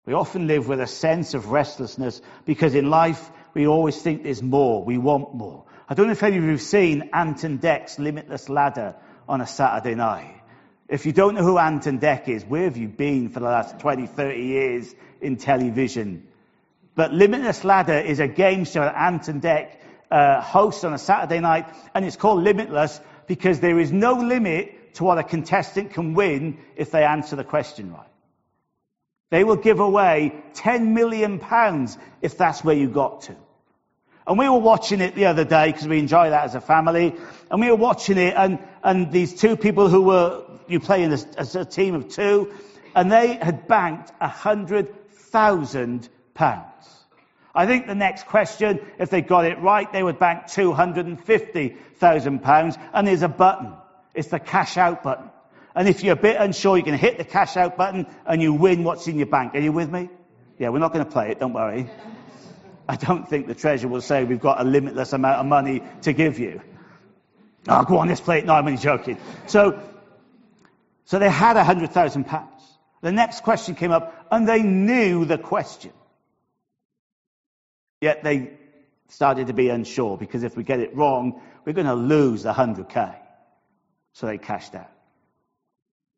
We 0.06 0.14
often 0.14 0.48
live 0.48 0.68
with 0.68 0.80
a 0.80 0.88
sense 0.88 1.34
of 1.34 1.52
restlessness 1.52 2.22
because 2.46 2.74
in 2.74 2.90
life 2.90 3.30
we 3.54 3.68
always 3.68 4.02
think 4.02 4.24
there's 4.24 4.42
more, 4.42 4.84
we 4.84 4.98
want 4.98 5.36
more. 5.36 5.66
I 5.88 5.94
don't 5.94 6.08
know 6.08 6.14
if 6.14 6.24
any 6.24 6.38
of 6.38 6.44
you 6.44 6.52
have 6.52 6.62
seen 6.62 7.10
Ant 7.14 7.44
and 7.44 7.60
Dec's 7.60 8.00
Limitless 8.00 8.50
Ladder 8.50 8.96
on 9.28 9.42
a 9.42 9.48
Saturday 9.48 9.96
night. 9.96 10.42
If 10.88 11.06
you 11.06 11.12
don't 11.14 11.36
know 11.36 11.44
who 11.44 11.58
Ant 11.58 11.86
and 11.86 12.02
Dec 12.02 12.28
is, 12.28 12.44
where 12.44 12.64
have 12.64 12.78
you 12.78 12.88
been 12.88 13.30
for 13.30 13.40
the 13.40 13.46
last 13.46 13.80
20, 13.80 14.08
30 14.08 14.42
years 14.42 14.96
in 15.22 15.38
television? 15.38 16.28
But 16.96 17.14
Limitless 17.14 17.64
Ladder 17.64 17.98
is 17.98 18.20
a 18.20 18.28
game 18.28 18.66
show 18.66 18.82
that 18.82 18.96
Ant 18.96 19.28
and 19.28 19.42
Dec 19.42 19.76
uh, 20.10 20.42
hosts 20.42 20.84
on 20.84 20.94
a 20.94 20.98
Saturday 20.98 21.40
night, 21.40 21.68
and 21.96 22.06
it's 22.06 22.18
called 22.18 22.44
Limitless 22.44 23.00
because 23.28 23.60
there 23.60 23.80
is 23.80 23.92
no 23.92 24.14
limit 24.14 24.96
to 24.96 25.06
what 25.06 25.18
a 25.18 25.24
contestant 25.24 25.94
can 25.94 26.14
win 26.14 26.58
if 26.76 26.92
they 26.92 27.04
answer 27.06 27.36
the 27.36 27.44
question 27.44 27.94
right. 27.94 28.08
They 29.30 29.46
will 29.46 29.56
give 29.56 29.80
away 29.80 30.34
10 30.56 30.94
million 30.94 31.40
pounds 31.40 31.98
if 32.22 32.38
that's 32.38 32.64
where 32.64 32.76
you 32.76 32.90
got 32.90 33.22
to. 33.22 33.36
And 34.28 34.38
we 34.38 34.50
were 34.50 34.60
watching 34.60 35.00
it 35.00 35.16
the 35.16 35.26
other 35.26 35.46
day 35.46 35.72
because 35.72 35.88
we 35.88 36.00
enjoy 36.00 36.30
that 36.30 36.44
as 36.44 36.56
a 36.56 36.62
family. 36.62 37.16
And 37.50 37.62
we 37.62 37.70
were 37.70 37.78
watching 37.78 38.18
it 38.18 38.34
and, 38.36 38.60
and 38.84 39.12
these 39.12 39.34
two 39.34 39.56
people 39.56 39.88
who 39.88 40.02
were, 40.02 40.44
you 40.68 40.82
play 40.82 41.04
in 41.04 41.14
a, 41.14 41.20
as 41.38 41.56
a 41.56 41.64
team 41.64 41.96
of 41.96 42.10
two, 42.10 42.54
and 42.94 43.10
they 43.10 43.34
had 43.36 43.68
banked 43.68 44.12
a 44.20 44.28
hundred 44.28 45.10
thousand 45.12 46.10
pounds. 46.34 46.66
I 47.54 47.66
think 47.66 47.88
the 47.88 47.96
next 47.96 48.28
question, 48.28 48.80
if 48.98 49.10
they 49.10 49.22
got 49.22 49.44
it 49.46 49.60
right, 49.60 49.92
they 49.92 50.02
would 50.02 50.20
bank 50.20 50.46
£250,000 50.46 52.90
and 52.94 53.08
there's 53.08 53.24
a 53.24 53.28
button. 53.28 53.74
It's 54.14 54.30
the 54.30 54.40
cash 54.40 54.78
out 54.78 55.04
button. 55.04 55.30
And 55.76 55.88
if 55.88 56.04
you're 56.04 56.14
a 56.14 56.18
bit 56.18 56.38
unsure, 56.38 56.78
you 56.78 56.84
can 56.84 56.96
hit 56.96 57.18
the 57.18 57.26
cash 57.26 57.58
out 57.58 57.78
button 57.78 58.08
and 58.26 58.42
you 58.42 58.54
win 58.54 58.84
what's 58.84 59.08
in 59.08 59.18
your 59.18 59.28
bank. 59.28 59.56
Are 59.56 59.60
you 59.60 59.72
with 59.72 59.90
me? 59.90 60.10
Yeah, 60.58 60.70
we're 60.70 60.80
not 60.80 60.94
going 60.94 61.06
to 61.06 61.12
play 61.12 61.32
it, 61.32 61.40
don't 61.40 61.54
worry. 61.54 61.90
I 62.88 62.96
don't 62.96 63.28
think 63.28 63.48
the 63.48 63.56
treasurer 63.56 63.90
will 63.90 64.02
say 64.02 64.24
we've 64.24 64.40
got 64.40 64.62
a 64.62 64.64
limitless 64.64 65.14
amount 65.14 65.40
of 65.40 65.46
money 65.46 65.84
to 66.04 66.14
give 66.14 66.40
you. 66.40 66.62
Oh, 67.68 67.84
go 67.84 68.00
on, 68.00 68.08
let's 68.08 68.22
play 68.22 68.40
it. 68.40 68.46
No, 68.46 68.54
I'm 68.54 68.66
only 68.66 68.78
joking. 68.78 69.18
So, 69.48 69.82
so 71.06 71.20
they 71.20 71.30
had 71.30 71.58
a 71.58 71.64
hundred 71.64 71.92
thousand 71.92 72.26
pounds. 72.26 72.48
The 73.02 73.12
next 73.12 73.44
question 73.44 73.76
came 73.76 73.92
up 73.92 74.28
and 74.32 74.48
they 74.48 74.62
knew 74.62 75.26
the 75.26 75.38
question. 75.38 75.92
Yet 78.02 78.24
they 78.24 78.52
started 79.08 79.48
to 79.48 79.54
be 79.54 79.70
unsure 79.70 80.18
because 80.18 80.44
if 80.44 80.58
we 80.58 80.64
get 80.64 80.80
it 80.80 80.96
wrong, 80.96 81.42
we're 81.64 81.74
going 81.74 81.88
to 81.88 81.94
lose 81.94 82.44
the 82.44 82.52
100k. 82.52 83.16
So 84.14 84.26
they 84.26 84.38
cashed 84.38 84.76
out. 84.76 84.90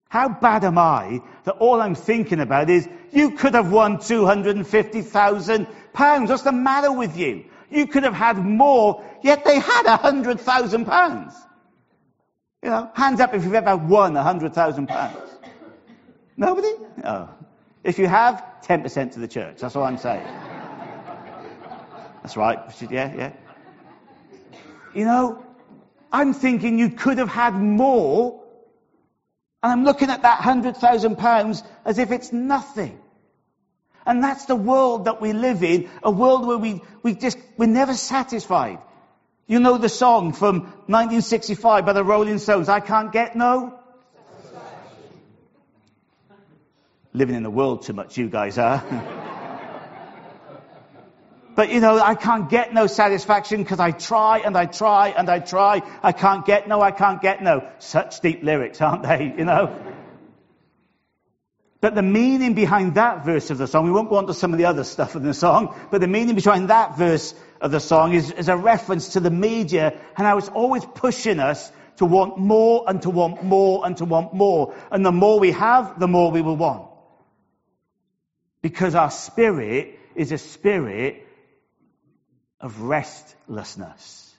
How 0.09 0.29
bad 0.29 0.63
am 0.63 0.77
I 0.77 1.21
that 1.43 1.53
all 1.53 1.81
I'm 1.81 1.95
thinking 1.95 2.39
about 2.39 2.69
is 2.69 2.87
you 3.11 3.31
could 3.31 3.55
have 3.55 3.71
won 3.71 3.99
250,000 3.99 5.67
pounds. 5.91 6.29
What's 6.29 6.43
the 6.43 6.51
matter 6.51 6.91
with 6.91 7.17
you? 7.17 7.45
You 7.71 7.87
could 7.87 8.03
have 8.03 8.13
had 8.13 8.37
more, 8.37 9.03
yet 9.23 9.43
they 9.43 9.59
had 9.59 9.85
100,000 9.85 10.85
pounds. 10.85 11.33
You 12.61 12.69
know, 12.69 12.91
hands 12.93 13.19
up 13.19 13.33
if 13.33 13.43
you've 13.43 13.55
ever 13.55 13.75
won 13.75 14.13
100,000 14.13 14.87
pounds. 14.87 15.17
Nobody? 16.37 16.73
Oh. 17.03 17.29
If 17.83 17.97
you 17.99 18.07
have, 18.07 18.45
10% 18.63 19.13
to 19.13 19.19
the 19.19 19.27
church. 19.27 19.57
That's 19.59 19.75
all 19.75 19.83
I'm 19.83 19.97
saying. 19.97 20.25
That's 22.23 22.37
right. 22.37 22.57
Yeah, 22.89 23.13
yeah. 23.15 23.33
You 24.95 25.03
know, 25.03 25.45
I'm 26.11 26.33
thinking 26.33 26.79
you 26.79 26.89
could 26.89 27.17
have 27.17 27.27
had 27.27 27.53
more. 27.53 28.41
And 29.61 29.71
I'm 29.71 29.83
looking 29.83 30.09
at 30.09 30.21
that 30.21 30.39
hundred 30.39 30.77
thousand 30.77 31.17
pounds 31.17 31.63
as 31.85 31.99
if 31.99 32.11
it's 32.11 32.31
nothing. 32.31 32.99
And 34.05 34.23
that's 34.23 34.45
the 34.45 34.55
world 34.55 35.05
that 35.05 35.21
we 35.21 35.33
live 35.33 35.63
in, 35.63 35.89
a 36.01 36.11
world 36.11 36.45
where 36.45 36.57
we, 36.57 36.81
we 37.03 37.13
just, 37.13 37.37
we're 37.57 37.67
never 37.67 37.93
satisfied. 37.93 38.79
You 39.47 39.59
know 39.59 39.77
the 39.77 39.89
song 39.89 40.33
from 40.33 40.61
1965 40.87 41.85
by 41.85 41.93
the 41.93 42.03
Rolling 42.03 42.37
Stones, 42.39 42.69
I 42.69 42.79
can't 42.79 43.11
get 43.11 43.35
no? 43.35 43.79
Living 47.13 47.35
in 47.35 47.43
the 47.43 47.51
world 47.51 47.83
too 47.83 47.93
much, 47.93 48.17
you 48.17 48.29
guys 48.29 48.57
are. 48.57 49.19
But 51.55 51.71
you 51.71 51.79
know, 51.79 51.99
I 51.99 52.15
can't 52.15 52.49
get 52.49 52.73
no 52.73 52.87
satisfaction 52.87 53.61
because 53.61 53.79
I 53.79 53.91
try 53.91 54.39
and 54.39 54.57
I 54.57 54.65
try 54.65 55.09
and 55.09 55.29
I 55.29 55.39
try. 55.39 55.81
I 56.01 56.11
can't 56.11 56.45
get 56.45 56.67
no, 56.67 56.81
I 56.81 56.91
can't 56.91 57.21
get 57.21 57.43
no. 57.43 57.67
Such 57.79 58.21
deep 58.21 58.43
lyrics, 58.43 58.81
aren't 58.81 59.03
they? 59.03 59.33
You 59.43 59.45
know? 59.45 59.75
But 61.81 61.95
the 61.95 62.01
meaning 62.01 62.53
behind 62.53 62.95
that 62.95 63.25
verse 63.25 63.49
of 63.49 63.57
the 63.57 63.67
song, 63.67 63.83
we 63.83 63.91
won't 63.91 64.09
go 64.09 64.15
on 64.15 64.27
to 64.27 64.33
some 64.33 64.53
of 64.53 64.57
the 64.57 64.65
other 64.65 64.85
stuff 64.85 65.17
in 65.17 65.23
the 65.23 65.33
song, 65.33 65.75
but 65.91 65.99
the 65.99 66.07
meaning 66.07 66.33
behind 66.33 66.69
that 66.69 66.97
verse 66.97 67.35
of 67.59 67.71
the 67.71 67.81
song 67.81 68.13
is, 68.13 68.31
is 68.31 68.47
a 68.47 68.55
reference 68.55 69.09
to 69.09 69.19
the 69.19 69.29
media 69.29 69.99
and 70.15 70.25
how 70.25 70.37
it's 70.37 70.47
always 70.47 70.85
pushing 70.85 71.39
us 71.39 71.69
to 71.97 72.05
want 72.05 72.37
more 72.37 72.85
and 72.87 73.01
to 73.01 73.09
want 73.09 73.43
more 73.43 73.85
and 73.85 73.97
to 73.97 74.05
want 74.05 74.33
more. 74.33 74.73
And 74.91 75.05
the 75.05 75.11
more 75.11 75.41
we 75.41 75.51
have, 75.51 75.99
the 75.99 76.07
more 76.07 76.31
we 76.31 76.41
will 76.41 76.55
want. 76.55 76.87
Because 78.61 78.95
our 78.95 79.11
spirit 79.11 79.99
is 80.15 80.31
a 80.31 80.37
spirit 80.37 81.27
of 82.63 82.81
restlessness. 82.81 84.33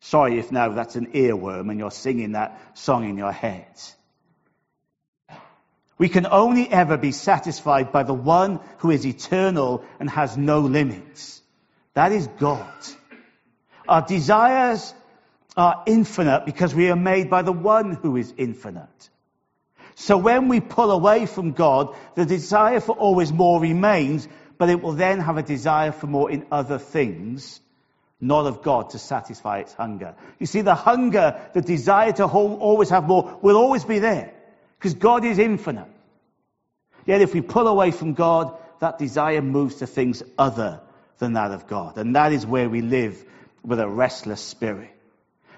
Sorry 0.00 0.38
if 0.38 0.52
now 0.52 0.68
that's 0.68 0.96
an 0.96 1.06
earworm 1.12 1.70
and 1.70 1.78
you're 1.78 1.90
singing 1.90 2.32
that 2.32 2.60
song 2.78 3.08
in 3.08 3.16
your 3.16 3.32
head. 3.32 3.66
We 5.96 6.08
can 6.08 6.26
only 6.26 6.68
ever 6.68 6.96
be 6.96 7.12
satisfied 7.12 7.90
by 7.90 8.02
the 8.02 8.14
one 8.14 8.60
who 8.78 8.90
is 8.90 9.06
eternal 9.06 9.84
and 9.98 10.10
has 10.10 10.36
no 10.36 10.60
limits. 10.60 11.40
That 11.94 12.12
is 12.12 12.26
God. 12.38 12.72
Our 13.88 14.02
desires 14.02 14.92
are 15.56 15.84
infinite 15.86 16.44
because 16.44 16.74
we 16.74 16.90
are 16.90 16.96
made 16.96 17.30
by 17.30 17.42
the 17.42 17.52
one 17.52 17.92
who 17.92 18.16
is 18.16 18.32
infinite. 18.36 19.10
So 19.94 20.18
when 20.18 20.48
we 20.48 20.60
pull 20.60 20.90
away 20.90 21.26
from 21.26 21.52
God, 21.52 21.94
the 22.14 22.26
desire 22.26 22.80
for 22.80 22.96
always 22.96 23.32
more 23.32 23.60
remains 23.60 24.26
but 24.58 24.70
it 24.70 24.82
will 24.82 24.92
then 24.92 25.20
have 25.20 25.36
a 25.36 25.42
desire 25.42 25.92
for 25.92 26.06
more 26.06 26.30
in 26.30 26.46
other 26.50 26.78
things, 26.78 27.60
not 28.20 28.46
of 28.46 28.62
God 28.62 28.90
to 28.90 28.98
satisfy 28.98 29.58
its 29.58 29.74
hunger. 29.74 30.14
You 30.38 30.46
see, 30.46 30.60
the 30.60 30.74
hunger, 30.74 31.40
the 31.54 31.60
desire 31.60 32.12
to 32.12 32.26
hold, 32.26 32.60
always 32.60 32.90
have 32.90 33.06
more 33.06 33.38
will 33.42 33.56
always 33.56 33.84
be 33.84 33.98
there 33.98 34.32
because 34.78 34.94
God 34.94 35.24
is 35.24 35.38
infinite. 35.38 35.88
Yet 37.04 37.20
if 37.20 37.34
we 37.34 37.40
pull 37.40 37.66
away 37.66 37.90
from 37.90 38.14
God, 38.14 38.56
that 38.78 38.98
desire 38.98 39.42
moves 39.42 39.76
to 39.76 39.86
things 39.86 40.22
other 40.38 40.80
than 41.18 41.34
that 41.34 41.52
of 41.52 41.66
God. 41.66 41.98
And 41.98 42.16
that 42.16 42.32
is 42.32 42.46
where 42.46 42.68
we 42.68 42.80
live 42.80 43.24
with 43.64 43.80
a 43.80 43.88
restless 43.88 44.40
spirit. 44.40 44.90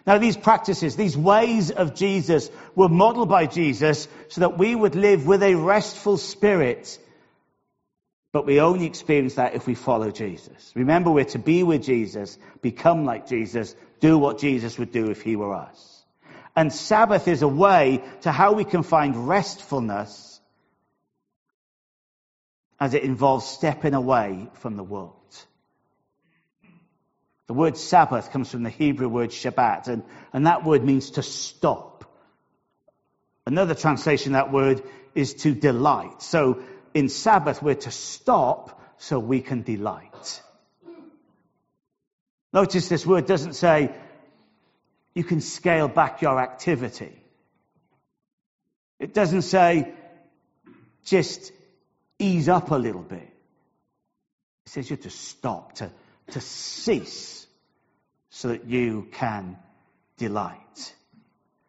Now, 0.06 0.18
these 0.18 0.36
practices, 0.36 0.96
these 0.96 1.16
ways 1.16 1.70
of 1.70 1.94
Jesus 1.94 2.50
were 2.74 2.90
modeled 2.90 3.30
by 3.30 3.46
Jesus 3.46 4.06
so 4.28 4.42
that 4.42 4.58
we 4.58 4.74
would 4.74 4.94
live 4.94 5.26
with 5.26 5.42
a 5.42 5.54
restful 5.54 6.18
spirit 6.18 6.98
but 8.34 8.46
we 8.46 8.60
only 8.60 8.84
experience 8.84 9.36
that 9.36 9.54
if 9.54 9.64
we 9.64 9.76
follow 9.76 10.10
Jesus. 10.10 10.72
Remember, 10.74 11.08
we're 11.12 11.24
to 11.26 11.38
be 11.38 11.62
with 11.62 11.84
Jesus, 11.84 12.36
become 12.62 13.04
like 13.04 13.28
Jesus, 13.28 13.76
do 14.00 14.18
what 14.18 14.40
Jesus 14.40 14.76
would 14.76 14.90
do 14.90 15.08
if 15.10 15.22
he 15.22 15.36
were 15.36 15.54
us. 15.54 16.04
And 16.56 16.72
Sabbath 16.72 17.28
is 17.28 17.42
a 17.42 17.48
way 17.48 18.02
to 18.22 18.32
how 18.32 18.54
we 18.54 18.64
can 18.64 18.82
find 18.82 19.28
restfulness 19.28 20.40
as 22.80 22.94
it 22.94 23.04
involves 23.04 23.46
stepping 23.46 23.94
away 23.94 24.48
from 24.54 24.76
the 24.76 24.82
world. 24.82 25.14
The 27.46 27.54
word 27.54 27.76
Sabbath 27.76 28.32
comes 28.32 28.50
from 28.50 28.64
the 28.64 28.70
Hebrew 28.70 29.08
word 29.08 29.30
Shabbat, 29.30 29.86
and, 29.86 30.02
and 30.32 30.48
that 30.48 30.64
word 30.64 30.82
means 30.82 31.10
to 31.10 31.22
stop. 31.22 32.04
Another 33.46 33.76
translation 33.76 34.34
of 34.34 34.44
that 34.44 34.52
word 34.52 34.82
is 35.14 35.34
to 35.34 35.54
delight. 35.54 36.20
So 36.20 36.64
in 36.94 37.08
Sabbath, 37.08 37.60
we're 37.60 37.74
to 37.74 37.90
stop 37.90 38.80
so 38.98 39.18
we 39.18 39.40
can 39.40 39.62
delight. 39.62 40.42
Notice 42.52 42.88
this 42.88 43.04
word 43.04 43.26
doesn't 43.26 43.54
say 43.54 43.92
you 45.12 45.24
can 45.24 45.40
scale 45.40 45.88
back 45.88 46.22
your 46.22 46.40
activity. 46.40 47.12
It 49.00 49.12
doesn't 49.12 49.42
say 49.42 49.92
just 51.04 51.52
ease 52.18 52.48
up 52.48 52.70
a 52.70 52.76
little 52.76 53.02
bit. 53.02 53.28
It 54.66 54.70
says 54.70 54.88
you're 54.88 54.96
to 54.98 55.10
stop, 55.10 55.74
to, 55.74 55.90
to 56.28 56.40
cease, 56.40 57.46
so 58.30 58.48
that 58.48 58.66
you 58.66 59.08
can 59.12 59.56
delight. 60.16 60.94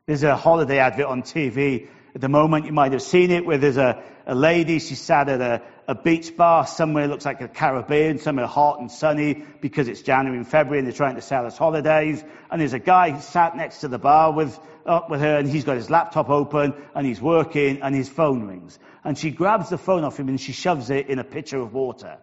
There's 0.05 0.23
a 0.23 0.35
holiday 0.35 0.77
advert 0.77 1.07
on 1.07 1.23
TV 1.23 1.87
at 2.15 2.21
the 2.21 2.29
moment. 2.29 2.65
You 2.65 2.71
might 2.71 2.93
have 2.93 3.01
seen 3.01 3.29
it 3.29 3.45
where 3.45 3.57
there's 3.57 3.77
a, 3.77 4.01
a 4.25 4.33
lady, 4.33 4.79
she 4.79 4.95
sat 4.95 5.27
at 5.27 5.41
a, 5.41 5.61
a 5.87 5.93
beach 5.93 6.35
bar 6.35 6.65
somewhere, 6.65 7.07
looks 7.07 7.25
like 7.25 7.41
a 7.41 7.49
Caribbean, 7.49 8.19
somewhere 8.19 8.47
hot 8.47 8.79
and 8.79 8.89
sunny 8.89 9.43
because 9.59 9.89
it's 9.89 10.01
January 10.01 10.37
and 10.37 10.47
February 10.47 10.79
and 10.79 10.87
they're 10.87 10.95
trying 10.95 11.15
to 11.15 11.21
sell 11.21 11.45
us 11.45 11.57
holidays. 11.57 12.23
And 12.49 12.61
there's 12.61 12.73
a 12.73 12.79
guy 12.79 13.11
who 13.11 13.21
sat 13.21 13.57
next 13.57 13.81
to 13.81 13.89
the 13.89 13.99
bar 13.99 14.31
with, 14.31 14.57
uh, 14.85 15.01
with 15.09 15.19
her 15.19 15.37
and 15.37 15.47
he's 15.47 15.65
got 15.65 15.75
his 15.75 15.89
laptop 15.89 16.29
open 16.29 16.73
and 16.95 17.05
he's 17.05 17.21
working 17.21 17.81
and 17.81 17.93
his 17.93 18.07
phone 18.07 18.47
rings. 18.47 18.79
And 19.03 19.17
she 19.17 19.29
grabs 19.29 19.69
the 19.69 19.77
phone 19.77 20.05
off 20.05 20.17
him 20.17 20.29
and 20.29 20.39
she 20.39 20.53
shoves 20.53 20.89
it 20.89 21.09
in 21.09 21.19
a 21.19 21.23
pitcher 21.25 21.59
of 21.59 21.73
water. 21.73 22.17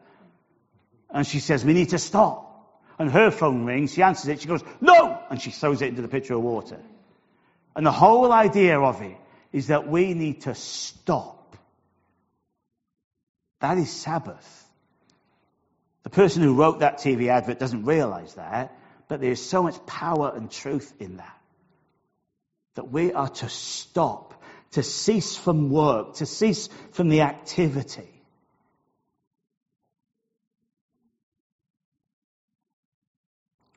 And 1.11 1.27
she 1.27 1.39
says, 1.39 1.65
we 1.65 1.75
need 1.75 1.91
to 1.91 1.99
stop. 1.99 2.49
And 2.99 3.11
her 3.11 3.31
phone 3.31 3.67
rings, 3.67 3.93
she 3.93 4.03
answers 4.03 4.29
it, 4.29 4.41
she 4.41 4.49
goes, 4.49 4.63
no! 4.81 5.21
And 5.29 5.41
she 5.41 5.51
throws 5.51 5.83
it 5.83 5.89
into 5.89 6.01
the 6.01 6.09
pitcher 6.09 6.35
of 6.35 6.43
water. 6.43 6.79
And 7.77 7.85
the 7.85 7.93
whole 7.93 8.33
idea 8.33 8.81
of 8.81 9.03
it 9.03 9.17
is 9.53 9.69
that 9.69 9.87
we 9.87 10.15
need 10.15 10.43
to 10.43 10.55
stop 10.55 11.43
that 13.63 13.79
is 13.79 13.91
Sabbath. 13.91 14.69
The 16.03 16.11
person 16.11 16.43
who 16.43 16.55
wrote 16.55 16.81
that 16.81 16.99
TV 16.99 17.29
advert 17.29 17.61
doesn't 17.61 17.85
realize 17.85 18.35
that, 18.35 18.77
but 19.07 19.21
there's 19.21 19.41
so 19.41 19.63
much 19.63 19.87
power 19.87 20.33
and 20.35 20.51
truth 20.51 20.93
in 20.99 21.19
that. 21.19 21.39
That 22.75 22.91
we 22.91 23.13
are 23.13 23.29
to 23.29 23.49
stop, 23.49 24.43
to 24.73 24.83
cease 24.83 25.37
from 25.37 25.71
work, 25.71 26.15
to 26.15 26.27
cease 26.27 26.69
from 26.91 27.09
the 27.09 27.21
activity. 27.21 28.09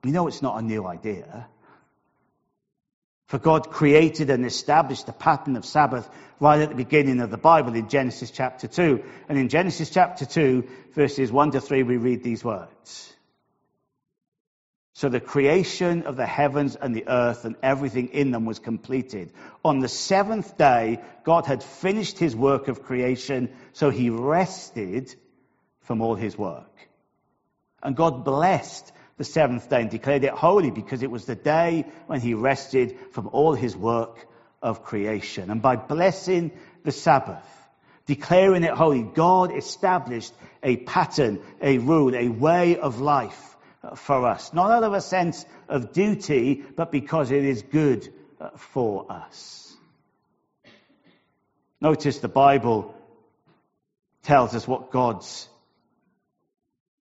We 0.03 0.09
know 0.09 0.27
it's 0.27 0.41
not 0.41 0.57
a 0.57 0.65
new 0.65 0.87
idea. 0.87 1.47
For 3.27 3.39
God 3.39 3.71
created 3.71 4.29
and 4.29 4.45
established 4.45 5.07
the 5.07 5.13
pattern 5.13 5.55
of 5.55 5.65
Sabbath 5.65 6.07
right 6.39 6.61
at 6.61 6.69
the 6.69 6.75
beginning 6.75 7.21
of 7.21 7.31
the 7.31 7.37
Bible 7.37 7.73
in 7.73 7.89
Genesis 7.89 8.29
chapter 8.29 8.67
2. 8.67 9.03
And 9.27 9.37
in 9.37 9.49
Genesis 9.49 9.89
chapter 9.89 10.25
2, 10.25 10.67
verses 10.93 11.31
1 11.31 11.51
to 11.51 11.61
3, 11.61 11.83
we 11.83 11.97
read 11.97 12.23
these 12.23 12.43
words. 12.43 13.11
So 14.93 15.09
the 15.09 15.19
creation 15.19 16.03
of 16.03 16.15
the 16.15 16.25
heavens 16.25 16.77
and 16.77 16.95
the 16.95 17.09
earth 17.09 17.43
and 17.43 17.57
everything 17.61 18.09
in 18.09 18.31
them 18.31 18.45
was 18.45 18.59
completed. 18.59 19.33
On 19.63 19.79
the 19.79 19.89
seventh 19.89 20.57
day, 20.57 21.01
God 21.25 21.45
had 21.45 21.63
finished 21.63 22.17
his 22.17 22.33
work 22.33 22.69
of 22.69 22.83
creation, 22.83 23.53
so 23.73 23.89
he 23.89 24.09
rested 24.09 25.13
from 25.81 26.01
all 26.01 26.15
his 26.15 26.37
work. 26.37 26.71
And 27.83 27.95
God 27.95 28.23
blessed 28.23 28.91
the 29.17 29.23
seventh 29.23 29.69
day 29.69 29.81
and 29.81 29.89
declared 29.89 30.23
it 30.23 30.31
holy 30.31 30.71
because 30.71 31.03
it 31.03 31.11
was 31.11 31.25
the 31.25 31.35
day 31.35 31.85
when 32.07 32.19
he 32.19 32.33
rested 32.33 32.97
from 33.11 33.29
all 33.31 33.53
his 33.53 33.75
work 33.75 34.27
of 34.61 34.83
creation. 34.83 35.49
And 35.49 35.61
by 35.61 35.75
blessing 35.75 36.51
the 36.83 36.91
Sabbath, 36.91 37.45
declaring 38.05 38.63
it 38.63 38.71
holy, 38.71 39.03
God 39.03 39.55
established 39.55 40.33
a 40.61 40.77
pattern, 40.77 41.41
a 41.61 41.77
rule, 41.77 42.15
a 42.15 42.27
way 42.27 42.77
of 42.77 42.99
life 42.99 43.55
for 43.95 44.27
us. 44.27 44.53
Not 44.53 44.71
out 44.71 44.83
of 44.83 44.93
a 44.93 45.01
sense 45.01 45.45
of 45.69 45.93
duty, 45.93 46.63
but 46.75 46.91
because 46.91 47.31
it 47.31 47.45
is 47.45 47.61
good 47.61 48.11
for 48.57 49.11
us. 49.11 49.73
Notice 51.79 52.19
the 52.19 52.27
Bible 52.27 52.95
tells 54.23 54.55
us 54.55 54.67
what 54.67 54.91
God's 54.91 55.47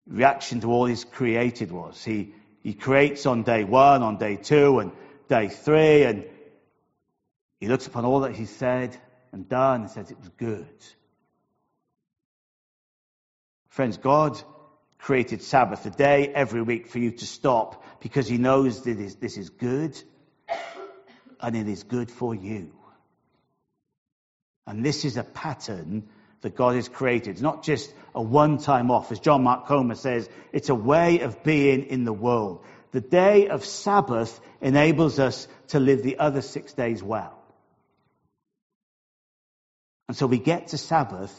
reaction 0.07 0.61
to 0.61 0.71
all 0.71 0.85
he's 0.85 1.03
created 1.03 1.71
was. 1.71 2.03
He, 2.03 2.33
he 2.63 2.73
creates 2.73 3.25
on 3.25 3.43
day 3.43 3.63
one, 3.63 4.03
on 4.03 4.17
day 4.17 4.35
two, 4.35 4.79
and 4.79 4.91
day 5.27 5.49
three, 5.49 6.03
and 6.03 6.25
he 7.59 7.67
looks 7.67 7.87
upon 7.87 8.05
all 8.05 8.21
that 8.21 8.35
he 8.35 8.45
said 8.45 8.95
and 9.31 9.47
done 9.47 9.81
and 9.81 9.89
says 9.89 10.11
it 10.11 10.19
was 10.19 10.29
good. 10.29 10.67
Friends, 13.69 13.97
God 13.97 14.41
created 14.97 15.41
Sabbath, 15.41 15.85
a 15.85 15.89
day 15.89 16.29
every 16.29 16.61
week 16.61 16.87
for 16.87 16.99
you 16.99 17.11
to 17.11 17.25
stop 17.25 17.83
because 18.01 18.27
he 18.27 18.37
knows 18.37 18.81
that 18.83 19.19
this 19.19 19.37
is 19.37 19.49
good 19.49 20.01
and 21.41 21.55
it 21.55 21.67
is 21.67 21.83
good 21.83 22.09
for 22.09 22.33
you. 22.33 22.71
And 24.65 24.83
this 24.83 25.05
is 25.05 25.17
a 25.17 25.23
pattern 25.23 26.07
that 26.45 26.55
God 26.55 26.75
has 26.75 26.87
created. 26.87 27.31
It's 27.31 27.41
not 27.41 27.63
just 27.63 27.91
a 28.13 28.21
one 28.21 28.59
time 28.59 28.91
off. 28.91 29.11
As 29.11 29.19
John 29.19 29.41
Mark 29.41 29.65
Comer 29.65 29.95
says, 29.95 30.29
it's 30.53 30.69
a 30.69 30.75
way 30.75 31.21
of 31.21 31.43
being 31.43 31.87
in 31.87 32.05
the 32.05 32.13
world. 32.13 32.63
The 32.91 33.01
day 33.01 33.47
of 33.47 33.65
Sabbath 33.65 34.39
enables 34.61 35.17
us 35.17 35.47
to 35.69 35.79
live 35.79 36.03
the 36.03 36.19
other 36.19 36.43
six 36.43 36.71
days 36.73 37.01
well. 37.01 37.35
And 40.07 40.15
so 40.15 40.27
we 40.27 40.37
get 40.37 40.67
to 40.67 40.77
Sabbath 40.77 41.33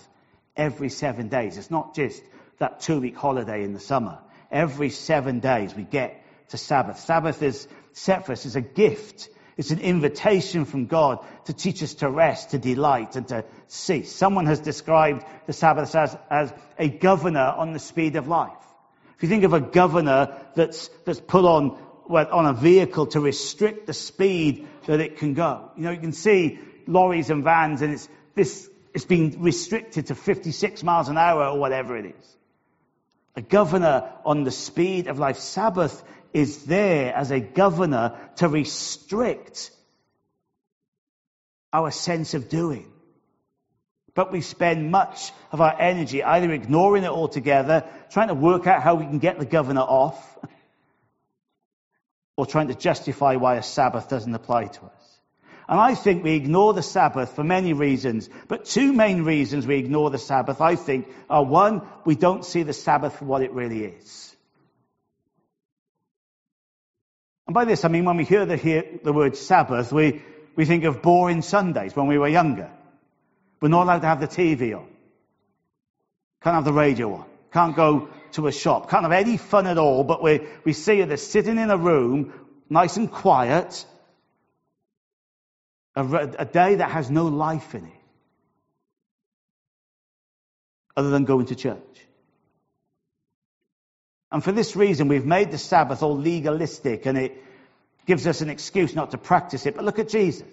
every 0.57 0.89
seven 0.89 1.29
days. 1.29 1.57
It's 1.57 1.71
not 1.71 1.95
just 1.95 2.21
that 2.59 2.81
two 2.81 3.01
week 3.01 3.17
holiday 3.17 3.63
in 3.63 3.75
the 3.75 3.81
summer. 3.81 4.19
Every 4.51 4.91
seven 4.91 5.39
days 5.39 5.73
we 5.73 5.85
get 5.85 6.21
to 6.49 6.59
Sabbath. 6.59 6.99
Sabbath 6.99 7.45
is 7.45 7.69
set 7.93 8.27
for 8.27 8.33
us 8.33 8.45
as 8.45 8.57
a 8.57 8.61
gift 8.61 9.29
it's 9.57 9.71
an 9.71 9.81
invitation 9.81 10.67
from 10.67 10.87
God 10.87 11.25
to 11.47 11.55
teach 11.55 11.83
us 11.83 11.95
to 11.95 12.11
rest, 12.11 12.51
to 12.51 12.59
delight, 12.59 13.17
and 13.17 13.27
to 13.29 13.45
cease. 13.69 14.15
Someone 14.15 14.47
has 14.47 14.61
described 14.61 15.25
the 15.47 15.55
Sabbath 15.55 15.95
as, 15.95 16.17
as 16.29 16.53
a 16.79 16.89
governor 16.89 17.55
on 17.57 17.73
the 17.73 17.79
speed 17.79 18.17
of 18.17 18.29
life. 18.29 18.53
If 19.17 19.23
you 19.23 19.29
think 19.31 19.45
of 19.45 19.55
a 19.55 19.61
governor 19.61 20.37
that's, 20.55 20.89
that's 21.07 21.21
put 21.21 21.47
on, 21.47 21.79
well, 22.07 22.29
on 22.31 22.45
a 22.45 22.53
vehicle 22.53 23.07
to 23.09 23.21
restrict 23.21 23.87
the 23.87 23.95
speed 23.95 24.69
that 24.85 25.01
it 25.01 25.17
can 25.17 25.33
go. 25.33 25.71
You 25.75 25.85
know, 25.85 25.91
you 25.91 26.01
can 26.01 26.13
see 26.13 26.59
lorries 26.87 27.31
and 27.31 27.43
vans 27.43 27.81
and 27.81 27.95
it's, 27.95 28.09
this, 28.35 28.69
it's 28.93 29.07
been 29.07 29.43
restricted 29.43 30.09
to 30.09 30.15
56 30.15 30.83
miles 30.83 31.09
an 31.09 31.17
hour 31.17 31.47
or 31.47 31.59
whatever 31.59 31.97
it 31.97 32.15
is. 32.19 32.37
A 33.37 33.43
governor 33.43 34.13
on 34.25 34.45
the 34.45 34.51
speed 34.51 35.09
of 35.09 35.19
life. 35.19 35.39
Sabbath 35.39 36.03
is 36.37 36.65
there 36.65 37.15
as 37.15 37.31
a 37.31 37.41
governor 37.41 38.15
to 38.37 38.47
restrict 38.47 39.71
our 41.73 41.91
sense 41.91 42.35
of 42.35 42.51
doing. 42.51 42.93
But 44.15 44.33
we 44.33 44.43
spend 44.43 44.91
much 44.91 45.33
of 45.51 45.63
our 45.63 45.75
energy 45.81 46.23
either 46.23 46.53
ignoring 46.53 47.05
it 47.05 47.11
altogether, 47.11 47.85
trying 48.11 48.29
to 48.29 48.35
work 48.35 48.67
out 48.67 48.83
how 48.83 48.97
we 48.97 49.07
can 49.07 49.19
get 49.19 49.39
the 49.39 49.47
governor 49.47 49.81
off, 49.81 50.39
or 52.37 52.45
trying 52.45 52.69
to 52.69 52.75
justify 52.75 53.37
why 53.37 53.55
a 53.55 53.63
Sabbath 53.63 54.11
doesn't 54.11 54.35
apply 54.35 54.67
to 54.67 54.83
us. 54.85 55.21
And 55.71 55.81
I 55.81 55.95
think 55.95 56.23
we 56.23 56.35
ignore 56.35 56.75
the 56.75 56.83
Sabbath 56.83 57.35
for 57.35 57.45
many 57.45 57.73
reasons, 57.73 58.29
but 58.47 58.67
two 58.67 58.93
main 58.93 59.23
reasons 59.23 59.67
we 59.67 59.79
ignore 59.79 60.11
the 60.11 60.19
Sabbath, 60.19 60.61
I 60.61 60.77
think, 60.77 61.09
are 61.31 61.43
one, 61.43 61.81
we 62.05 62.15
don't 62.15 62.45
see 62.45 62.63
the 62.63 62.75
Sabbath 62.75 63.21
for 63.21 63.25
what 63.25 63.41
it 63.41 63.53
really 63.53 63.87
is. 63.87 64.36
And 67.47 67.55
by 67.55 67.65
this, 67.65 67.85
I 67.85 67.89
mean 67.89 68.05
when 68.05 68.17
we 68.17 68.25
hear 68.25 68.45
the, 68.45 68.57
hear 68.57 68.85
the 69.03 69.13
word 69.13 69.37
Sabbath, 69.37 69.93
we, 69.93 70.23
we 70.57 70.65
think 70.65 70.85
of 70.85 71.03
boring 71.03 71.43
Sundays 71.43 71.95
when 71.95 72.07
we 72.07 72.19
were 72.19 72.29
younger. 72.29 72.71
We're 73.61 73.69
not 73.69 73.85
allowed 73.85 74.01
to 74.01 74.07
have 74.07 74.21
the 74.21 74.29
TV 74.29 74.77
on. 74.77 74.89
Can't 76.43 76.55
have 76.55 76.65
the 76.65 76.73
radio 76.73 77.15
on. 77.15 77.27
Can't 77.53 77.77
go 77.77 78.09
to 78.33 78.47
a 78.49 78.53
shop. 78.53 78.91
Can't 78.91 79.03
have 79.03 79.13
any 79.13 79.37
fun 79.37 79.67
at 79.67 79.79
all, 79.79 80.05
but 80.05 80.23
we, 80.23 80.47
we 80.65 80.73
see 80.73 81.01
her 81.01 81.17
sitting 81.17 81.59
in 81.59 81.71
a 81.71 81.77
room, 81.77 82.33
nice 82.69 82.97
and 82.97 83.11
quiet, 83.11 83.85
a, 85.95 86.05
a 86.39 86.45
day 86.45 86.77
that 86.77 86.91
has 86.91 87.11
no 87.11 87.27
life 87.27 87.75
in 87.75 87.87
it. 87.87 87.93
Other 90.97 91.11
than 91.11 91.25
going 91.25 91.47
to 91.47 91.55
church. 91.55 92.07
And 94.31 94.43
for 94.43 94.53
this 94.53 94.77
reason, 94.77 95.09
we've 95.09 95.27
made 95.27 95.51
the 95.51 95.59
Sabbath 95.59 96.03
all 96.03 96.17
legalistic 96.17 97.07
and 97.07 97.17
it 97.17 97.43
gives 98.07 98.27
us 98.27 98.41
an 98.41 98.51
excuse 98.51 98.95
not 98.95 99.13
to 99.13 99.19
practice 99.19 99.67
it. 99.67 99.77
But 99.77 99.85
look 99.85 99.99
at 99.99 100.09
Jesus. 100.09 100.49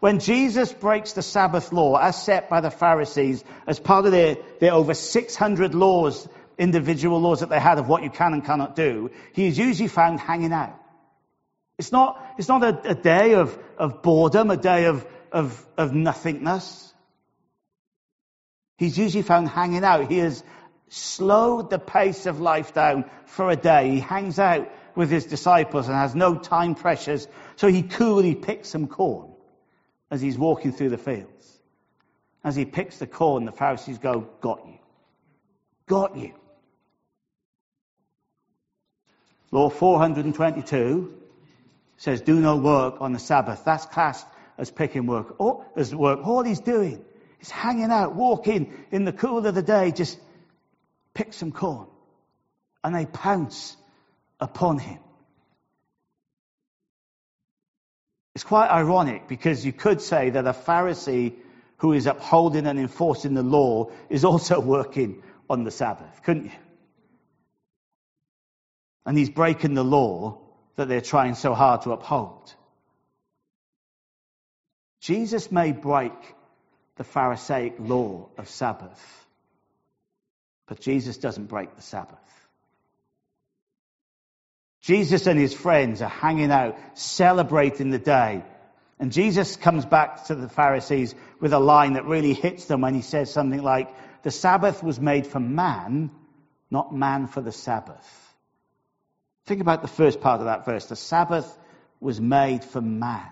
When 0.00 0.18
Jesus 0.18 0.72
breaks 0.72 1.12
the 1.12 1.22
Sabbath 1.22 1.72
law 1.72 1.96
as 1.96 2.20
set 2.20 2.50
by 2.50 2.60
the 2.60 2.70
Pharisees 2.70 3.44
as 3.66 3.78
part 3.78 4.04
of 4.04 4.12
their, 4.12 4.36
their 4.60 4.72
over 4.72 4.94
600 4.94 5.74
laws, 5.74 6.28
individual 6.58 7.20
laws 7.20 7.40
that 7.40 7.50
they 7.50 7.60
had 7.60 7.78
of 7.78 7.88
what 7.88 8.02
you 8.02 8.10
can 8.10 8.32
and 8.32 8.44
cannot 8.44 8.74
do, 8.74 9.10
he 9.32 9.46
is 9.46 9.56
usually 9.56 9.88
found 9.88 10.18
hanging 10.18 10.52
out. 10.52 10.76
It's 11.78 11.92
not, 11.92 12.20
it's 12.38 12.48
not 12.48 12.62
a, 12.62 12.90
a 12.90 12.94
day 12.94 13.34
of, 13.34 13.56
of 13.78 14.02
boredom, 14.02 14.50
a 14.50 14.56
day 14.56 14.86
of, 14.86 15.06
of, 15.30 15.66
of 15.76 15.94
nothingness. 15.94 16.92
He's 18.76 18.98
usually 18.98 19.22
found 19.22 19.48
hanging 19.48 19.84
out. 19.84 20.10
He 20.10 20.18
is 20.18 20.42
slowed 20.92 21.70
the 21.70 21.78
pace 21.78 22.26
of 22.26 22.38
life 22.38 22.74
down 22.74 23.06
for 23.24 23.50
a 23.50 23.56
day. 23.56 23.90
He 23.90 24.00
hangs 24.00 24.38
out 24.38 24.70
with 24.94 25.10
his 25.10 25.24
disciples 25.24 25.88
and 25.88 25.96
has 25.96 26.14
no 26.14 26.36
time 26.36 26.74
pressures, 26.74 27.26
so 27.56 27.68
he 27.68 27.82
coolly 27.82 28.34
picks 28.34 28.68
some 28.68 28.86
corn 28.86 29.32
as 30.10 30.20
he's 30.20 30.36
walking 30.36 30.70
through 30.70 30.90
the 30.90 30.98
fields. 30.98 31.58
As 32.44 32.54
he 32.56 32.66
picks 32.66 32.98
the 32.98 33.06
corn, 33.06 33.46
the 33.46 33.52
Pharisees 33.52 33.98
go, 33.98 34.28
Got 34.42 34.66
you. 34.66 34.78
Got 35.86 36.16
you. 36.16 36.34
Law 39.50 39.70
422 39.70 41.14
says, 41.96 42.20
Do 42.20 42.38
no 42.38 42.56
work 42.56 43.00
on 43.00 43.14
the 43.14 43.18
Sabbath. 43.18 43.64
That's 43.64 43.86
classed 43.86 44.26
as 44.58 44.70
picking 44.70 45.06
work. 45.06 45.36
Or, 45.38 45.64
as 45.74 45.94
work. 45.94 46.26
All 46.26 46.42
he's 46.42 46.60
doing 46.60 47.02
is 47.40 47.50
hanging 47.50 47.90
out, 47.90 48.14
walking 48.14 48.74
in 48.90 49.04
the 49.04 49.12
cool 49.12 49.46
of 49.46 49.54
the 49.54 49.62
day, 49.62 49.90
just 49.92 50.18
pick 51.14 51.32
some 51.32 51.52
corn, 51.52 51.86
and 52.82 52.94
they 52.94 53.06
pounce 53.06 53.76
upon 54.40 54.78
him. 54.78 54.98
It's 58.34 58.44
quite 58.44 58.68
ironic 58.70 59.28
because 59.28 59.64
you 59.64 59.72
could 59.72 60.00
say 60.00 60.30
that 60.30 60.46
a 60.46 60.52
Pharisee 60.52 61.34
who 61.78 61.92
is 61.92 62.06
upholding 62.06 62.66
and 62.66 62.78
enforcing 62.78 63.34
the 63.34 63.42
law 63.42 63.90
is 64.08 64.24
also 64.24 64.60
working 64.76 65.22
on 65.50 65.64
the 65.64 65.70
Sabbath, 65.70 66.22
couldn't 66.22 66.46
you? 66.46 66.58
And 69.04 69.18
he's 69.18 69.30
breaking 69.30 69.74
the 69.74 69.84
law 69.84 70.38
that 70.76 70.88
they're 70.88 71.00
trying 71.00 71.34
so 71.34 71.54
hard 71.54 71.82
to 71.82 71.92
uphold. 71.92 72.54
Jesus 75.00 75.50
may 75.50 75.72
break 75.72 76.12
the 76.96 77.04
Pharisaic 77.04 77.74
law 77.80 78.28
of 78.38 78.48
Sabbath 78.48 79.21
but 80.72 80.80
Jesus 80.80 81.18
doesn't 81.18 81.50
break 81.50 81.76
the 81.76 81.82
Sabbath. 81.82 82.16
Jesus 84.80 85.26
and 85.26 85.38
his 85.38 85.52
friends 85.52 86.00
are 86.00 86.08
hanging 86.08 86.50
out, 86.50 86.78
celebrating 86.94 87.90
the 87.90 87.98
day. 87.98 88.42
And 88.98 89.12
Jesus 89.12 89.56
comes 89.56 89.84
back 89.84 90.24
to 90.28 90.34
the 90.34 90.48
Pharisees 90.48 91.14
with 91.40 91.52
a 91.52 91.58
line 91.58 91.92
that 91.92 92.06
really 92.06 92.32
hits 92.32 92.64
them 92.64 92.80
when 92.80 92.94
he 92.94 93.02
says 93.02 93.30
something 93.30 93.62
like, 93.62 93.94
The 94.22 94.30
Sabbath 94.30 94.82
was 94.82 94.98
made 94.98 95.26
for 95.26 95.40
man, 95.40 96.10
not 96.70 96.94
man 96.94 97.26
for 97.26 97.42
the 97.42 97.52
Sabbath. 97.52 98.34
Think 99.44 99.60
about 99.60 99.82
the 99.82 99.88
first 99.88 100.22
part 100.22 100.40
of 100.40 100.46
that 100.46 100.64
verse. 100.64 100.86
The 100.86 100.96
Sabbath 100.96 101.54
was 102.00 102.18
made 102.18 102.64
for 102.64 102.80
man. 102.80 103.28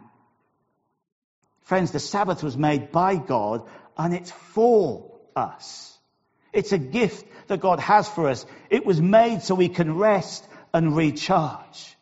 Friends, 1.63 1.91
the 1.91 2.01
Sabbath 2.01 2.43
was 2.43 2.59
made 2.59 2.93
by 2.93 3.17
God 3.17 3.67
and 3.97 4.13
it's 4.13 4.31
for 4.31 5.19
us. 5.35 5.97
It's 6.53 6.73
a 6.73 6.79
gift 6.79 7.27
that 7.49 7.61
God 7.61 7.81
has 7.81 8.09
for 8.09 8.29
us. 8.29 8.47
It 8.71 8.85
was 8.85 9.01
made 9.01 9.43
so 9.43 9.55
we 9.55 9.69
can 9.69 9.97
rest 9.97 10.47
and 10.73 10.97
recharge. 10.97 11.97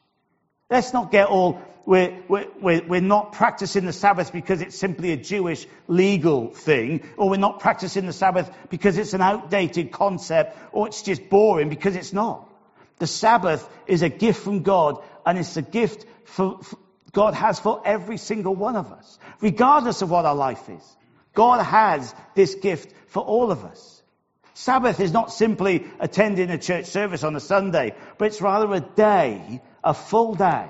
Let's 0.71 0.93
not 0.93 1.11
get 1.11 1.29
all, 1.29 1.61
we're, 1.87 2.23
we're, 2.29 2.83
we're 2.87 3.01
not 3.01 3.33
practicing 3.33 3.87
the 3.87 3.93
Sabbath 3.93 4.33
because 4.33 4.61
it's 4.61 4.77
simply 4.77 5.13
a 5.13 5.17
Jewish 5.17 5.67
legal 5.87 6.49
thing, 6.49 7.03
or 7.17 7.31
we're 7.31 7.39
not 7.39 7.61
practicing 7.61 8.07
the 8.07 8.13
Sabbath 8.13 8.51
because 8.69 8.99
it's 8.99 9.15
an 9.15 9.23
outdated 9.23 9.91
concept, 9.91 10.59
or 10.73 10.89
it's 10.89 11.03
just 11.03 11.29
boring 11.31 11.71
because 11.71 11.97
it's 11.97 12.13
not. 12.13 12.47
The 12.99 13.07
Sabbath 13.07 13.67
is 13.87 14.03
a 14.03 14.09
gift 14.09 14.43
from 14.43 14.63
God, 14.63 15.03
and 15.25 15.39
it's 15.39 15.57
a 15.57 15.63
gift 15.63 16.05
for, 16.25 16.59
for, 16.63 16.79
God 17.13 17.35
has 17.35 17.59
for 17.59 17.81
every 17.87 18.19
single 18.19 18.55
one 18.55 18.77
of 18.77 18.93
us, 18.93 19.19
regardless 19.41 20.03
of 20.03 20.11
what 20.11 20.27
our 20.27 20.35
life 20.35 20.69
is. 20.69 20.97
God 21.33 21.63
has 21.63 22.15
this 22.35 22.55
gift 22.57 22.93
for 23.07 23.23
all 23.23 23.51
of 23.51 23.65
us. 23.65 23.98
Sabbath 24.59 24.99
is 24.99 25.13
not 25.13 25.33
simply 25.33 25.87
attending 26.01 26.51
a 26.51 26.59
church 26.59 26.87
service 26.87 27.23
on 27.23 27.37
a 27.37 27.41
Sunday, 27.41 27.95
but 28.19 28.25
it's 28.25 28.43
rather 28.43 28.75
a 28.75 28.81
day, 28.81 29.63
a 29.85 29.95
full 29.95 30.35
day, 30.35 30.67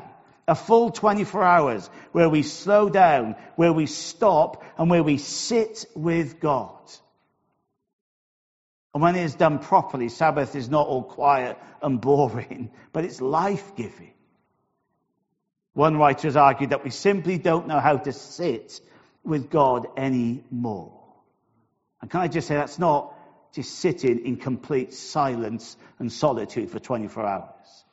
a 0.47 0.55
full 0.55 0.91
24 0.91 1.43
hours 1.43 1.89
where 2.13 2.29
we 2.29 2.43
slow 2.43 2.91
down, 2.91 3.35
where 3.57 3.73
we 3.73 3.87
stop, 3.87 4.63
and 4.77 4.91
where 4.91 5.03
we 5.03 5.17
sit 5.17 5.87
with 5.95 6.39
God. 6.39 6.79
And 8.93 9.03
when 9.03 9.17
it 9.17 9.25
is 9.25 9.37
done 9.37 9.59
properly, 9.59 10.11
Sabbath 10.11 10.55
is 10.55 10.69
not 10.69 10.87
all 10.87 11.03
quiet 11.03 11.59
and 11.81 11.99
boring, 11.99 12.71
but 12.93 13.07
it's 13.07 13.23
life 13.23 13.75
giving. 13.75 14.13
One 15.73 15.97
writer 15.97 16.29
has 16.29 16.37
argued 16.37 16.71
that 16.71 16.85
we 16.85 16.91
simply 16.91 17.39
don't 17.39 17.67
know 17.67 17.81
how 17.81 17.97
to 17.97 18.13
sit 18.13 18.83
with 19.25 19.49
God 19.49 19.87
anymore. 19.97 20.93
And 22.03 22.11
can 22.11 22.21
I 22.21 22.29
just 22.29 22.49
say 22.49 22.55
that's 22.55 22.79
not 22.79 23.15
just 23.59 23.81
sitting 23.81 24.25
in 24.25 24.37
complete 24.37 24.95
silence 24.95 25.77
and 25.99 26.13
solitude 26.13 26.71
for 26.71 26.79
24 26.79 27.27
hours. 27.27 27.85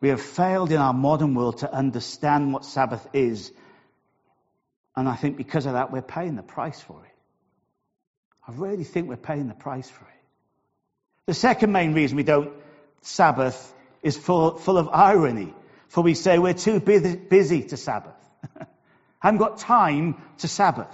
We 0.00 0.08
have 0.08 0.20
failed 0.20 0.72
in 0.72 0.78
our 0.78 0.92
modern 0.92 1.36
world 1.36 1.58
to 1.58 1.72
understand 1.72 2.52
what 2.52 2.64
Sabbath 2.64 3.06
is. 3.12 3.52
And 4.96 5.08
I 5.08 5.14
think 5.14 5.36
because 5.36 5.66
of 5.66 5.74
that, 5.74 5.92
we're 5.92 6.02
paying 6.02 6.34
the 6.34 6.42
price 6.42 6.80
for 6.80 7.00
it. 7.04 7.14
I 8.48 8.52
really 8.56 8.82
think 8.82 9.08
we're 9.08 9.16
paying 9.16 9.46
the 9.46 9.54
price 9.54 9.88
for 9.88 10.04
it. 10.04 10.22
The 11.26 11.34
second 11.34 11.70
main 11.70 11.94
reason 11.94 12.16
we 12.16 12.24
don't 12.24 12.52
Sabbath 13.02 13.72
is 14.02 14.16
full, 14.16 14.56
full 14.56 14.78
of 14.78 14.88
irony. 14.88 15.54
For 15.86 16.02
we 16.02 16.14
say 16.14 16.40
we're 16.40 16.54
too 16.54 16.80
busy 16.80 17.62
to 17.62 17.76
Sabbath. 17.76 18.16
I 18.58 18.66
haven't 19.20 19.38
got 19.38 19.58
time 19.58 20.20
to 20.38 20.48
Sabbath. 20.48 20.92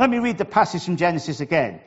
Let 0.00 0.08
me 0.08 0.18
read 0.18 0.38
the 0.38 0.46
passage 0.46 0.86
from 0.86 0.96
Genesis 0.96 1.40
again. 1.40 1.78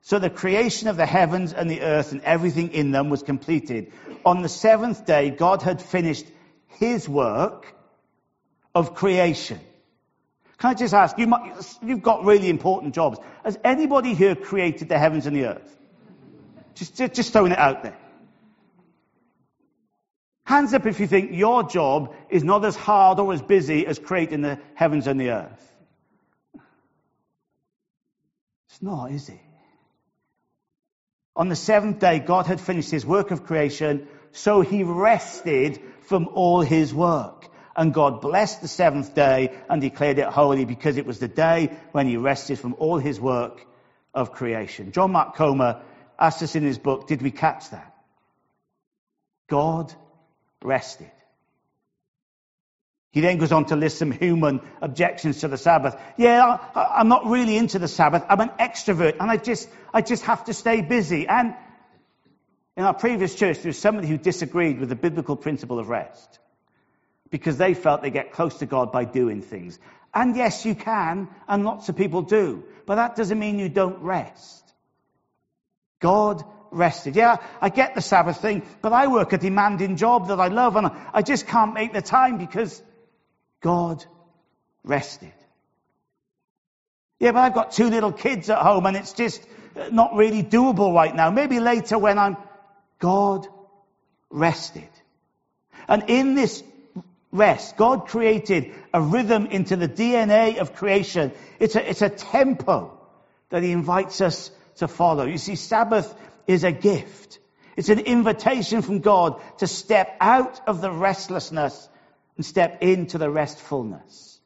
So 0.00 0.18
the 0.18 0.30
creation 0.30 0.88
of 0.88 0.96
the 0.96 1.04
heavens 1.04 1.52
and 1.52 1.70
the 1.70 1.82
earth 1.82 2.12
and 2.12 2.22
everything 2.22 2.72
in 2.72 2.92
them 2.92 3.10
was 3.10 3.22
completed. 3.22 3.92
On 4.24 4.40
the 4.40 4.48
seventh 4.48 5.04
day, 5.04 5.28
God 5.28 5.60
had 5.60 5.82
finished 5.82 6.24
his 6.78 7.06
work 7.06 7.66
of 8.74 8.94
creation. 8.94 9.60
Can 10.56 10.70
I 10.70 10.74
just 10.74 10.94
ask, 10.94 11.18
you 11.18 11.26
might, 11.26 11.62
you've 11.82 12.02
got 12.02 12.24
really 12.24 12.48
important 12.48 12.94
jobs. 12.94 13.18
Has 13.44 13.58
anybody 13.62 14.14
here 14.14 14.34
created 14.34 14.88
the 14.88 14.98
heavens 14.98 15.26
and 15.26 15.36
the 15.36 15.48
earth? 15.48 15.76
Just, 16.74 16.96
just, 16.96 17.12
just 17.12 17.32
throwing 17.34 17.52
it 17.52 17.58
out 17.58 17.82
there. 17.82 17.98
Hands 20.44 20.72
up 20.72 20.86
if 20.86 21.00
you 21.00 21.06
think 21.06 21.32
your 21.32 21.64
job 21.64 22.14
is 22.30 22.42
not 22.42 22.64
as 22.64 22.76
hard 22.76 23.18
or 23.18 23.30
as 23.34 23.42
busy 23.42 23.86
as 23.86 23.98
creating 23.98 24.40
the 24.40 24.58
heavens 24.74 25.06
and 25.06 25.20
the 25.20 25.32
earth. 25.32 25.71
Not, 28.82 29.12
is 29.12 29.28
it? 29.28 29.40
On 31.36 31.48
the 31.48 31.56
seventh 31.56 32.00
day, 32.00 32.18
God 32.18 32.46
had 32.46 32.60
finished 32.60 32.90
his 32.90 33.06
work 33.06 33.30
of 33.30 33.44
creation, 33.44 34.08
so 34.32 34.60
he 34.60 34.82
rested 34.82 35.80
from 36.02 36.28
all 36.34 36.60
his 36.60 36.92
work. 36.92 37.48
And 37.74 37.94
God 37.94 38.20
blessed 38.20 38.60
the 38.60 38.68
seventh 38.68 39.14
day 39.14 39.56
and 39.70 39.80
declared 39.80 40.18
it 40.18 40.26
holy 40.26 40.66
because 40.66 40.98
it 40.98 41.06
was 41.06 41.20
the 41.20 41.28
day 41.28 41.74
when 41.92 42.06
he 42.06 42.18
rested 42.18 42.58
from 42.58 42.74
all 42.78 42.98
his 42.98 43.18
work 43.18 43.64
of 44.12 44.32
creation. 44.32 44.92
John 44.92 45.12
Mark 45.12 45.36
Comer 45.36 45.80
asked 46.18 46.42
us 46.42 46.54
in 46.54 46.64
his 46.64 46.78
book, 46.78 47.06
did 47.06 47.22
we 47.22 47.30
catch 47.30 47.70
that? 47.70 47.94
God 49.48 49.94
rested. 50.62 51.10
He 53.12 53.20
then 53.20 53.36
goes 53.36 53.52
on 53.52 53.66
to 53.66 53.76
list 53.76 53.98
some 53.98 54.10
human 54.10 54.62
objections 54.80 55.40
to 55.40 55.48
the 55.48 55.58
Sabbath. 55.58 56.00
Yeah, 56.16 56.58
I, 56.74 57.00
am 57.00 57.08
not 57.08 57.26
really 57.26 57.58
into 57.58 57.78
the 57.78 57.86
Sabbath. 57.86 58.24
I'm 58.26 58.40
an 58.40 58.48
extrovert 58.58 59.18
and 59.20 59.30
I 59.30 59.36
just, 59.36 59.68
I 59.92 60.00
just 60.00 60.24
have 60.24 60.44
to 60.46 60.54
stay 60.54 60.80
busy. 60.80 61.28
And 61.28 61.54
in 62.74 62.84
our 62.84 62.94
previous 62.94 63.34
church, 63.34 63.58
there 63.58 63.68
was 63.68 63.78
somebody 63.78 64.08
who 64.08 64.16
disagreed 64.16 64.80
with 64.80 64.88
the 64.88 64.96
biblical 64.96 65.36
principle 65.36 65.78
of 65.78 65.90
rest 65.90 66.38
because 67.30 67.58
they 67.58 67.74
felt 67.74 68.00
they 68.00 68.10
get 68.10 68.32
close 68.32 68.58
to 68.60 68.66
God 68.66 68.92
by 68.92 69.04
doing 69.04 69.42
things. 69.42 69.78
And 70.14 70.34
yes, 70.34 70.64
you 70.64 70.74
can, 70.74 71.28
and 71.46 71.64
lots 71.64 71.90
of 71.90 71.96
people 71.96 72.22
do, 72.22 72.64
but 72.86 72.94
that 72.94 73.14
doesn't 73.14 73.38
mean 73.38 73.58
you 73.58 73.68
don't 73.68 74.00
rest. 74.00 74.72
God 76.00 76.42
rested. 76.70 77.14
Yeah, 77.14 77.36
I 77.60 77.68
get 77.68 77.94
the 77.94 78.00
Sabbath 78.00 78.40
thing, 78.40 78.62
but 78.80 78.94
I 78.94 79.08
work 79.08 79.34
a 79.34 79.38
demanding 79.38 79.96
job 79.96 80.28
that 80.28 80.40
I 80.40 80.48
love 80.48 80.76
and 80.76 80.90
I 81.12 81.20
just 81.20 81.46
can't 81.46 81.74
make 81.74 81.92
the 81.92 82.00
time 82.00 82.38
because 82.38 82.82
God 83.62 84.04
rested. 84.84 85.32
Yeah, 87.18 87.32
but 87.32 87.40
I've 87.40 87.54
got 87.54 87.72
two 87.72 87.88
little 87.88 88.12
kids 88.12 88.50
at 88.50 88.58
home 88.58 88.84
and 88.86 88.96
it's 88.96 89.12
just 89.12 89.42
not 89.90 90.14
really 90.14 90.42
doable 90.42 90.94
right 90.94 91.14
now. 91.14 91.30
Maybe 91.30 91.60
later 91.60 91.98
when 91.98 92.18
I'm, 92.18 92.36
God 92.98 93.46
rested. 94.30 94.88
And 95.88 96.04
in 96.08 96.34
this 96.34 96.62
rest. 97.32 97.76
God 97.76 98.06
created 98.06 98.72
a 98.92 99.00
rhythm 99.00 99.46
into 99.46 99.76
the 99.76 99.88
DNA 99.88 100.58
of 100.58 100.74
creation. 100.74 101.32
It's 101.58 101.74
a, 101.74 101.90
it's 101.90 102.02
a 102.02 102.10
tempo 102.10 102.98
that 103.48 103.62
He 103.62 103.72
invites 103.72 104.20
us 104.20 104.50
to 104.76 104.86
follow. 104.86 105.24
You 105.24 105.38
see, 105.38 105.56
Sabbath 105.56 106.14
is 106.46 106.62
a 106.62 106.72
gift. 106.72 107.38
It's 107.76 107.88
an 107.88 108.00
invitation 108.00 108.82
from 108.82 109.00
God 109.00 109.40
to 109.58 109.66
step 109.66 110.14
out 110.20 110.60
of 110.66 110.82
the 110.82 110.90
restlessness 110.90 111.88
and 112.36 112.44
step 112.44 112.82
into 112.82 113.18
the 113.18 113.30
restfulness. 113.30 114.40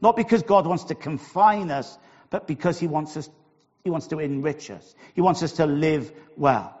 Not 0.00 0.16
because 0.16 0.42
God 0.42 0.66
wants 0.66 0.84
to 0.84 0.94
confine 0.94 1.70
us, 1.70 1.96
but 2.30 2.46
because 2.46 2.78
He 2.78 2.86
wants 2.86 3.16
us, 3.16 3.28
He 3.84 3.90
wants 3.90 4.08
to 4.08 4.18
enrich 4.18 4.70
us. 4.70 4.94
He 5.14 5.20
wants 5.20 5.42
us 5.42 5.52
to 5.52 5.66
live 5.66 6.12
well. 6.36 6.78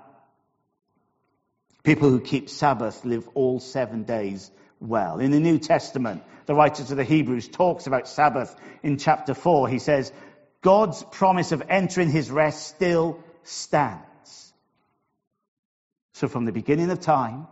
People 1.82 2.10
who 2.10 2.20
keep 2.20 2.48
Sabbath 2.48 3.04
live 3.04 3.28
all 3.34 3.60
seven 3.60 4.04
days 4.04 4.50
well. 4.80 5.20
In 5.20 5.30
the 5.30 5.40
New 5.40 5.58
Testament, 5.58 6.22
the 6.46 6.54
writer 6.54 6.84
to 6.84 6.94
the 6.94 7.04
Hebrews 7.04 7.48
talks 7.48 7.86
about 7.86 8.08
Sabbath 8.08 8.54
in 8.82 8.98
chapter 8.98 9.34
4. 9.34 9.68
He 9.68 9.78
says, 9.78 10.12
God's 10.62 11.02
promise 11.02 11.52
of 11.52 11.62
entering 11.68 12.10
his 12.10 12.30
rest 12.30 12.66
still 12.68 13.22
stands. 13.42 14.52
So 16.14 16.28
from 16.28 16.44
the 16.44 16.52
beginning 16.52 16.90
of 16.90 17.00
time 17.00 17.46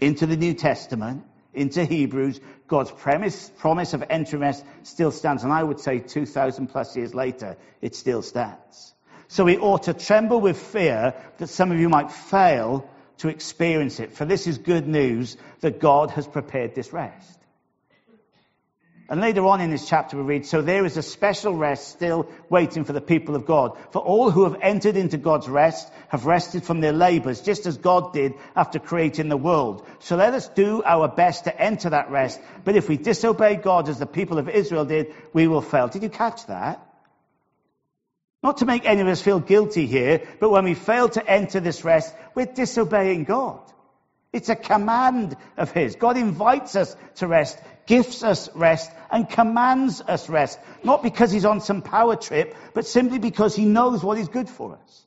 into 0.00 0.26
the 0.26 0.36
New 0.36 0.54
Testament, 0.54 1.24
into 1.56 1.84
Hebrews, 1.84 2.40
God's 2.68 2.90
premise, 2.90 3.50
promise 3.58 3.94
of 3.94 4.04
entering 4.08 4.42
rest 4.42 4.64
still 4.82 5.10
stands. 5.10 5.44
And 5.44 5.52
I 5.52 5.62
would 5.62 5.80
say 5.80 5.98
2,000 5.98 6.68
plus 6.68 6.96
years 6.96 7.14
later, 7.14 7.56
it 7.80 7.94
still 7.94 8.22
stands. 8.22 8.94
So 9.28 9.44
we 9.44 9.58
ought 9.58 9.84
to 9.84 9.94
tremble 9.94 10.40
with 10.40 10.60
fear 10.60 11.14
that 11.38 11.48
some 11.48 11.72
of 11.72 11.80
you 11.80 11.88
might 11.88 12.12
fail 12.12 12.88
to 13.18 13.28
experience 13.28 13.98
it. 13.98 14.12
For 14.12 14.24
this 14.24 14.46
is 14.46 14.58
good 14.58 14.86
news 14.86 15.36
that 15.60 15.80
God 15.80 16.10
has 16.10 16.26
prepared 16.26 16.74
this 16.74 16.92
rest. 16.92 17.35
And 19.08 19.20
later 19.20 19.46
on 19.46 19.60
in 19.60 19.70
this 19.70 19.88
chapter 19.88 20.16
we 20.16 20.24
read, 20.24 20.46
so 20.46 20.62
there 20.62 20.84
is 20.84 20.96
a 20.96 21.02
special 21.02 21.54
rest 21.54 21.88
still 21.88 22.28
waiting 22.50 22.84
for 22.84 22.92
the 22.92 23.00
people 23.00 23.36
of 23.36 23.46
God. 23.46 23.78
For 23.92 24.00
all 24.00 24.32
who 24.32 24.44
have 24.44 24.58
entered 24.60 24.96
into 24.96 25.16
God's 25.16 25.48
rest 25.48 25.88
have 26.08 26.26
rested 26.26 26.64
from 26.64 26.80
their 26.80 26.92
labors, 26.92 27.40
just 27.40 27.66
as 27.66 27.76
God 27.76 28.12
did 28.12 28.34
after 28.56 28.80
creating 28.80 29.28
the 29.28 29.36
world. 29.36 29.86
So 30.00 30.16
let 30.16 30.34
us 30.34 30.48
do 30.48 30.82
our 30.84 31.06
best 31.06 31.44
to 31.44 31.56
enter 31.56 31.90
that 31.90 32.10
rest. 32.10 32.40
But 32.64 32.74
if 32.74 32.88
we 32.88 32.96
disobey 32.96 33.56
God 33.56 33.88
as 33.88 34.00
the 34.00 34.06
people 34.06 34.38
of 34.38 34.48
Israel 34.48 34.84
did, 34.84 35.14
we 35.32 35.46
will 35.46 35.62
fail. 35.62 35.86
Did 35.86 36.02
you 36.02 36.10
catch 36.10 36.44
that? 36.46 36.84
Not 38.42 38.58
to 38.58 38.66
make 38.66 38.86
any 38.86 39.02
of 39.02 39.08
us 39.08 39.22
feel 39.22 39.40
guilty 39.40 39.86
here, 39.86 40.22
but 40.40 40.50
when 40.50 40.64
we 40.64 40.74
fail 40.74 41.08
to 41.10 41.24
enter 41.24 41.60
this 41.60 41.84
rest, 41.84 42.14
we're 42.34 42.46
disobeying 42.46 43.24
God. 43.24 43.60
It's 44.32 44.48
a 44.48 44.56
command 44.56 45.36
of 45.56 45.70
His. 45.70 45.96
God 45.96 46.16
invites 46.16 46.76
us 46.76 46.94
to 47.16 47.26
rest, 47.26 47.58
gifts 47.86 48.22
us 48.22 48.48
rest, 48.54 48.90
and 49.10 49.28
commands 49.28 50.00
us 50.00 50.28
rest. 50.28 50.58
Not 50.82 51.02
because 51.02 51.30
He's 51.30 51.44
on 51.44 51.60
some 51.60 51.82
power 51.82 52.16
trip, 52.16 52.54
but 52.74 52.86
simply 52.86 53.18
because 53.18 53.54
He 53.54 53.64
knows 53.64 54.02
what 54.02 54.18
is 54.18 54.28
good 54.28 54.48
for 54.48 54.78
us. 54.82 55.06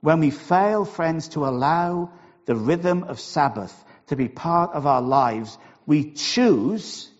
When 0.00 0.20
we 0.20 0.30
fail, 0.30 0.84
friends, 0.84 1.28
to 1.28 1.46
allow 1.46 2.12
the 2.44 2.54
rhythm 2.54 3.04
of 3.04 3.20
Sabbath 3.20 3.74
to 4.06 4.16
be 4.16 4.28
part 4.28 4.72
of 4.72 4.86
our 4.86 5.02
lives, 5.02 5.58
we 5.84 6.12
choose 6.12 7.10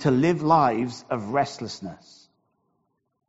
to 0.00 0.10
live 0.10 0.42
lives 0.42 1.04
of 1.10 1.28
restlessness. 1.28 2.28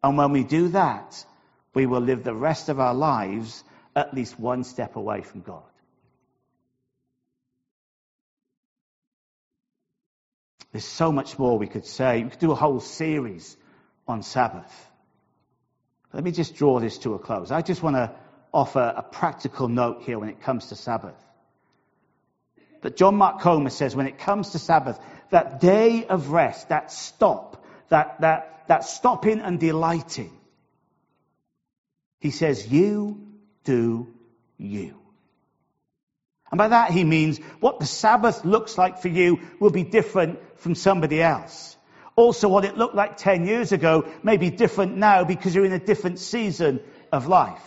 And 0.02 0.18
when 0.18 0.32
we 0.32 0.44
do 0.44 0.70
that, 0.70 1.26
we 1.74 1.86
will 1.86 2.02
live 2.02 2.24
the 2.24 2.36
rest 2.36 2.70
of 2.70 2.80
our 2.80 2.94
lives 2.94 3.64
at 3.96 4.14
least 4.14 4.40
one 4.40 4.64
step 4.64 4.96
away 4.96 5.22
from 5.22 5.42
God. 5.42 5.64
There's 10.74 10.84
so 10.84 11.12
much 11.12 11.38
more 11.38 11.58
we 11.58 11.68
could 11.68 11.86
say. 11.86 12.24
We 12.24 12.32
could 12.32 12.40
do 12.40 12.52
a 12.52 12.56
whole 12.56 12.80
series 12.80 13.56
on 14.08 14.24
Sabbath. 14.24 14.90
Let 16.12 16.24
me 16.24 16.32
just 16.32 16.56
draw 16.56 16.80
this 16.80 16.98
to 17.00 17.14
a 17.14 17.20
close. 17.20 17.52
I 17.52 17.62
just 17.62 17.84
want 17.84 17.96
to 17.96 18.12
offer 18.52 18.94
a 18.96 19.04
practical 19.04 19.68
note 19.68 20.02
here 20.02 20.18
when 20.18 20.30
it 20.30 20.42
comes 20.42 20.68
to 20.68 20.76
Sabbath. 20.76 21.16
That 22.82 22.98
John 22.98 23.16
Mark 23.16 23.40
Comer 23.40 23.70
says 23.70 23.96
when 23.96 24.08
it 24.08 24.18
comes 24.18 24.50
to 24.52 24.60
Sabbath, 24.60 25.00
that 25.30 25.62
day 25.62 26.06
of 26.06 26.32
rest, 26.32 26.70
that 26.70 26.92
stop, 26.92 27.64
that, 27.90 28.22
that, 28.22 28.64
that 28.68 28.84
stopping 28.84 29.40
and 29.40 29.60
delighting, 29.60 30.36
he 32.20 32.32
says, 32.32 32.68
you 32.68 33.28
do 33.64 34.08
you. 34.58 35.03
And 36.54 36.60
by 36.60 36.68
that 36.68 36.92
he 36.92 37.04
means 37.04 37.40
what 37.62 37.80
the 37.80 37.88
Sabbath 37.88 38.46
looks 38.46 38.78
like 38.78 39.00
for 39.00 39.08
you 39.08 39.40
will 39.60 39.72
be 39.72 39.82
different 39.82 40.38
from 40.60 40.76
somebody 40.76 41.20
else. 41.20 41.76
Also, 42.16 42.48
what 42.48 42.64
it 42.64 42.78
looked 42.78 42.94
like 42.94 43.18
10 43.18 43.48
years 43.48 43.72
ago 43.72 44.06
may 44.22 44.38
be 44.38 44.52
different 44.52 44.96
now 44.96 45.24
because 45.24 45.56
you're 45.56 45.66
in 45.66 45.74
a 45.74 45.80
different 45.80 46.20
season 46.20 46.80
of 47.12 47.28
life. 47.28 47.64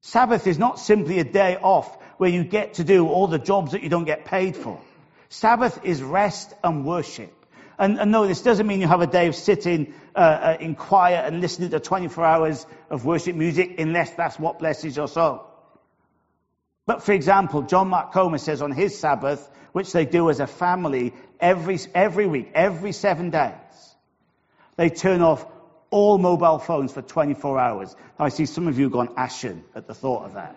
Sabbath 0.00 0.46
is 0.46 0.58
not 0.58 0.78
simply 0.78 1.18
a 1.18 1.24
day 1.24 1.58
off 1.60 1.94
where 2.16 2.30
you 2.30 2.42
get 2.42 2.74
to 2.74 2.84
do 2.84 3.06
all 3.06 3.26
the 3.26 3.38
jobs 3.38 3.72
that 3.72 3.82
you 3.82 3.90
don't 3.90 4.06
get 4.06 4.24
paid 4.24 4.56
for. 4.56 4.80
Sabbath 5.28 5.84
is 5.84 6.02
rest 6.02 6.54
and 6.64 6.86
worship. 6.86 7.34
And, 7.78 8.00
and 8.00 8.12
no, 8.12 8.26
this 8.26 8.40
doesn't 8.40 8.66
mean 8.66 8.80
you 8.80 8.88
have 8.88 9.02
a 9.02 9.06
day 9.06 9.26
of 9.26 9.34
sitting 9.34 9.92
uh, 10.16 10.20
uh, 10.20 10.56
in 10.58 10.74
quiet 10.74 11.26
and 11.26 11.42
listening 11.42 11.68
to 11.68 11.80
24 11.80 12.24
hours 12.24 12.66
of 12.88 13.04
worship 13.04 13.36
music, 13.36 13.78
unless 13.78 14.12
that's 14.14 14.38
what 14.38 14.58
blesses 14.58 14.96
your 14.96 15.08
soul. 15.08 15.50
But 16.86 17.02
for 17.02 17.12
example, 17.12 17.62
John 17.62 17.88
Mark 17.88 18.12
Comer 18.12 18.38
says 18.38 18.60
on 18.60 18.72
his 18.72 18.98
Sabbath, 18.98 19.48
which 19.72 19.92
they 19.92 20.04
do 20.04 20.30
as 20.30 20.40
a 20.40 20.46
family 20.46 21.14
every, 21.40 21.78
every 21.94 22.26
week, 22.26 22.50
every 22.54 22.92
seven 22.92 23.30
days, 23.30 23.52
they 24.76 24.90
turn 24.90 25.22
off 25.22 25.46
all 25.90 26.18
mobile 26.18 26.58
phones 26.58 26.92
for 26.92 27.02
24 27.02 27.58
hours. 27.58 27.96
I 28.18 28.28
see 28.28 28.46
some 28.46 28.68
of 28.68 28.78
you 28.78 28.90
gone 28.90 29.14
ashen 29.16 29.64
at 29.74 29.86
the 29.86 29.94
thought 29.94 30.24
of 30.24 30.34
that. 30.34 30.56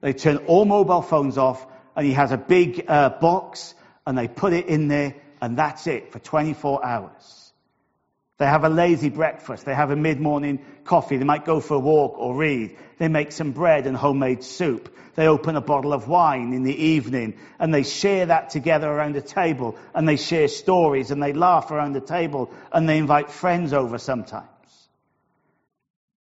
They 0.00 0.12
turn 0.12 0.38
all 0.46 0.64
mobile 0.64 1.02
phones 1.02 1.38
off, 1.38 1.66
and 1.96 2.06
he 2.06 2.12
has 2.12 2.30
a 2.30 2.36
big 2.36 2.84
uh, 2.88 3.08
box, 3.08 3.74
and 4.06 4.16
they 4.16 4.28
put 4.28 4.52
it 4.52 4.66
in 4.66 4.88
there, 4.88 5.16
and 5.40 5.56
that's 5.56 5.86
it 5.86 6.12
for 6.12 6.18
24 6.18 6.84
hours. 6.84 7.43
They 8.36 8.46
have 8.46 8.64
a 8.64 8.68
lazy 8.68 9.10
breakfast. 9.10 9.64
They 9.64 9.74
have 9.74 9.90
a 9.90 9.96
mid-morning 9.96 10.64
coffee. 10.84 11.16
They 11.16 11.24
might 11.24 11.44
go 11.44 11.60
for 11.60 11.74
a 11.74 11.78
walk 11.78 12.18
or 12.18 12.34
read. 12.34 12.76
They 12.98 13.08
make 13.08 13.30
some 13.30 13.52
bread 13.52 13.86
and 13.86 13.96
homemade 13.96 14.42
soup. 14.42 14.94
They 15.14 15.28
open 15.28 15.54
a 15.54 15.60
bottle 15.60 15.92
of 15.92 16.08
wine 16.08 16.52
in 16.52 16.64
the 16.64 16.74
evening 16.74 17.38
and 17.60 17.72
they 17.72 17.84
share 17.84 18.26
that 18.26 18.50
together 18.50 18.90
around 18.90 19.14
the 19.14 19.22
table 19.22 19.76
and 19.94 20.08
they 20.08 20.16
share 20.16 20.48
stories 20.48 21.12
and 21.12 21.22
they 21.22 21.32
laugh 21.32 21.70
around 21.70 21.92
the 21.92 22.00
table 22.00 22.50
and 22.72 22.88
they 22.88 22.98
invite 22.98 23.30
friends 23.30 23.72
over 23.72 23.98
sometimes. 23.98 24.48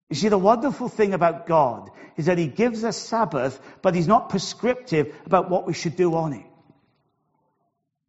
You 0.10 0.17
see, 0.17 0.28
the 0.28 0.38
wonderful 0.38 0.89
thing 0.89 1.13
about 1.13 1.47
God 1.47 1.89
is 2.17 2.26
that 2.26 2.38
He 2.38 2.47
gives 2.47 2.84
us 2.84 2.97
Sabbath, 2.97 3.58
but 3.82 3.95
He's 3.95 4.10
not 4.10 4.28
prescriptive 4.28 5.15
about 5.26 5.50
what 5.50 5.65
we 5.65 5.74
should 5.74 5.95
do 5.95 6.13
on 6.15 6.34
it. 6.34 6.45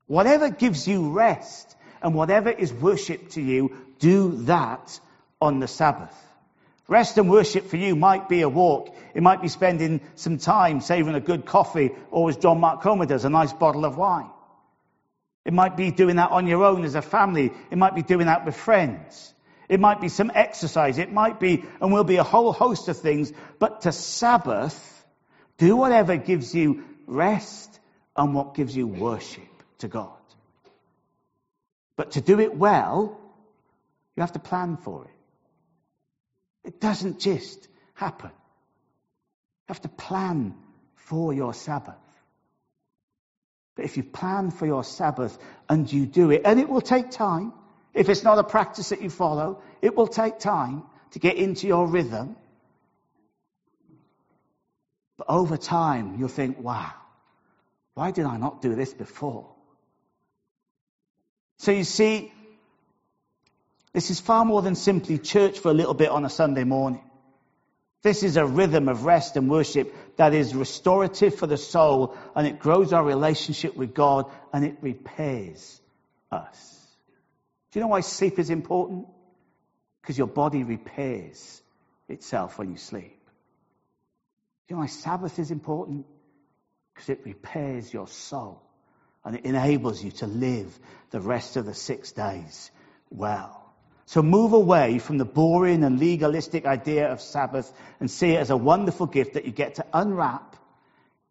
Whatever 0.08 0.50
gives 0.50 0.88
you 0.88 1.12
rest 1.12 1.76
and 2.02 2.12
whatever 2.12 2.50
is 2.50 2.72
worship 2.72 3.30
to 3.30 3.40
you, 3.40 3.76
do 4.02 4.32
that 4.46 5.00
on 5.40 5.60
the 5.60 5.68
Sabbath. 5.68 6.14
Rest 6.88 7.16
and 7.18 7.30
worship 7.30 7.68
for 7.68 7.76
you 7.76 7.94
might 7.94 8.28
be 8.28 8.42
a 8.42 8.48
walk. 8.48 8.94
It 9.14 9.22
might 9.22 9.40
be 9.40 9.48
spending 9.48 10.00
some 10.16 10.38
time 10.38 10.80
saving 10.80 11.14
a 11.14 11.20
good 11.20 11.46
coffee, 11.46 11.92
or 12.10 12.28
as 12.28 12.36
John 12.36 12.58
Mark 12.58 12.82
Comer 12.82 13.06
does, 13.06 13.24
a 13.24 13.30
nice 13.30 13.52
bottle 13.52 13.84
of 13.84 13.96
wine. 13.96 14.28
It 15.44 15.52
might 15.52 15.76
be 15.76 15.92
doing 15.92 16.16
that 16.16 16.32
on 16.32 16.48
your 16.48 16.64
own 16.64 16.84
as 16.84 16.96
a 16.96 17.02
family. 17.02 17.52
It 17.70 17.78
might 17.78 17.94
be 17.94 18.02
doing 18.02 18.26
that 18.26 18.44
with 18.44 18.56
friends. 18.56 19.32
It 19.68 19.78
might 19.78 20.00
be 20.00 20.08
some 20.08 20.32
exercise. 20.34 20.98
It 20.98 21.12
might 21.12 21.38
be, 21.38 21.64
and 21.80 21.92
will 21.92 22.04
be 22.04 22.16
a 22.16 22.24
whole 22.24 22.52
host 22.52 22.88
of 22.88 22.98
things. 22.98 23.32
But 23.60 23.82
to 23.82 23.92
Sabbath, 23.92 25.06
do 25.58 25.76
whatever 25.76 26.16
gives 26.16 26.52
you 26.54 26.84
rest 27.06 27.78
and 28.16 28.34
what 28.34 28.54
gives 28.54 28.76
you 28.76 28.88
worship 28.88 29.48
to 29.78 29.88
God. 29.88 30.10
But 31.96 32.12
to 32.12 32.20
do 32.20 32.40
it 32.40 32.56
well, 32.56 33.21
you 34.16 34.20
have 34.20 34.32
to 34.32 34.38
plan 34.38 34.76
for 34.76 35.04
it. 35.04 36.68
It 36.68 36.80
doesn't 36.80 37.18
just 37.20 37.68
happen. 37.94 38.30
You 38.30 39.68
have 39.68 39.80
to 39.82 39.88
plan 39.88 40.54
for 40.94 41.32
your 41.32 41.54
Sabbath. 41.54 41.94
But 43.74 43.86
if 43.86 43.96
you 43.96 44.02
plan 44.02 44.50
for 44.50 44.66
your 44.66 44.84
Sabbath 44.84 45.36
and 45.68 45.90
you 45.90 46.06
do 46.06 46.30
it, 46.30 46.42
and 46.44 46.60
it 46.60 46.68
will 46.68 46.82
take 46.82 47.10
time, 47.10 47.52
if 47.94 48.08
it's 48.08 48.22
not 48.22 48.38
a 48.38 48.44
practice 48.44 48.90
that 48.90 49.02
you 49.02 49.10
follow, 49.10 49.62
it 49.80 49.96
will 49.96 50.06
take 50.06 50.38
time 50.38 50.82
to 51.12 51.18
get 51.18 51.36
into 51.36 51.66
your 51.66 51.86
rhythm. 51.86 52.36
But 55.16 55.28
over 55.28 55.56
time, 55.56 56.16
you'll 56.18 56.28
think, 56.28 56.58
wow, 56.58 56.92
why 57.94 58.10
did 58.10 58.24
I 58.24 58.36
not 58.36 58.62
do 58.62 58.74
this 58.74 58.92
before? 58.92 59.48
So 61.58 61.70
you 61.70 61.84
see, 61.84 62.32
this 63.92 64.10
is 64.10 64.20
far 64.20 64.44
more 64.44 64.62
than 64.62 64.74
simply 64.74 65.18
church 65.18 65.58
for 65.58 65.70
a 65.70 65.74
little 65.74 65.94
bit 65.94 66.08
on 66.08 66.24
a 66.24 66.30
Sunday 66.30 66.64
morning. 66.64 67.02
This 68.02 68.24
is 68.24 68.36
a 68.36 68.44
rhythm 68.44 68.88
of 68.88 69.04
rest 69.04 69.36
and 69.36 69.48
worship 69.48 69.94
that 70.16 70.34
is 70.34 70.54
restorative 70.54 71.36
for 71.36 71.46
the 71.46 71.56
soul 71.56 72.16
and 72.34 72.46
it 72.46 72.58
grows 72.58 72.92
our 72.92 73.04
relationship 73.04 73.76
with 73.76 73.94
God 73.94 74.30
and 74.52 74.64
it 74.64 74.78
repairs 74.80 75.80
us. 76.30 76.86
Do 77.70 77.78
you 77.78 77.84
know 77.84 77.88
why 77.88 78.00
sleep 78.00 78.38
is 78.38 78.50
important? 78.50 79.06
Because 80.00 80.18
your 80.18 80.26
body 80.26 80.64
repairs 80.64 81.62
itself 82.08 82.58
when 82.58 82.70
you 82.70 82.76
sleep. 82.76 83.20
Do 84.66 84.74
you 84.74 84.76
know 84.76 84.80
why 84.80 84.86
Sabbath 84.86 85.38
is 85.38 85.52
important? 85.52 86.06
Because 86.92 87.08
it 87.08 87.20
repairs 87.24 87.92
your 87.92 88.08
soul 88.08 88.60
and 89.24 89.36
it 89.36 89.44
enables 89.44 90.02
you 90.02 90.10
to 90.10 90.26
live 90.26 90.76
the 91.10 91.20
rest 91.20 91.56
of 91.56 91.66
the 91.66 91.74
six 91.74 92.10
days 92.10 92.70
well. 93.10 93.61
So 94.12 94.22
move 94.22 94.52
away 94.52 94.98
from 94.98 95.16
the 95.16 95.24
boring 95.24 95.84
and 95.84 95.98
legalistic 95.98 96.66
idea 96.66 97.10
of 97.10 97.22
Sabbath 97.22 97.72
and 97.98 98.10
see 98.10 98.32
it 98.32 98.40
as 98.40 98.50
a 98.50 98.56
wonderful 98.58 99.06
gift 99.06 99.32
that 99.32 99.46
you 99.46 99.52
get 99.52 99.76
to 99.76 99.86
unwrap 99.90 100.54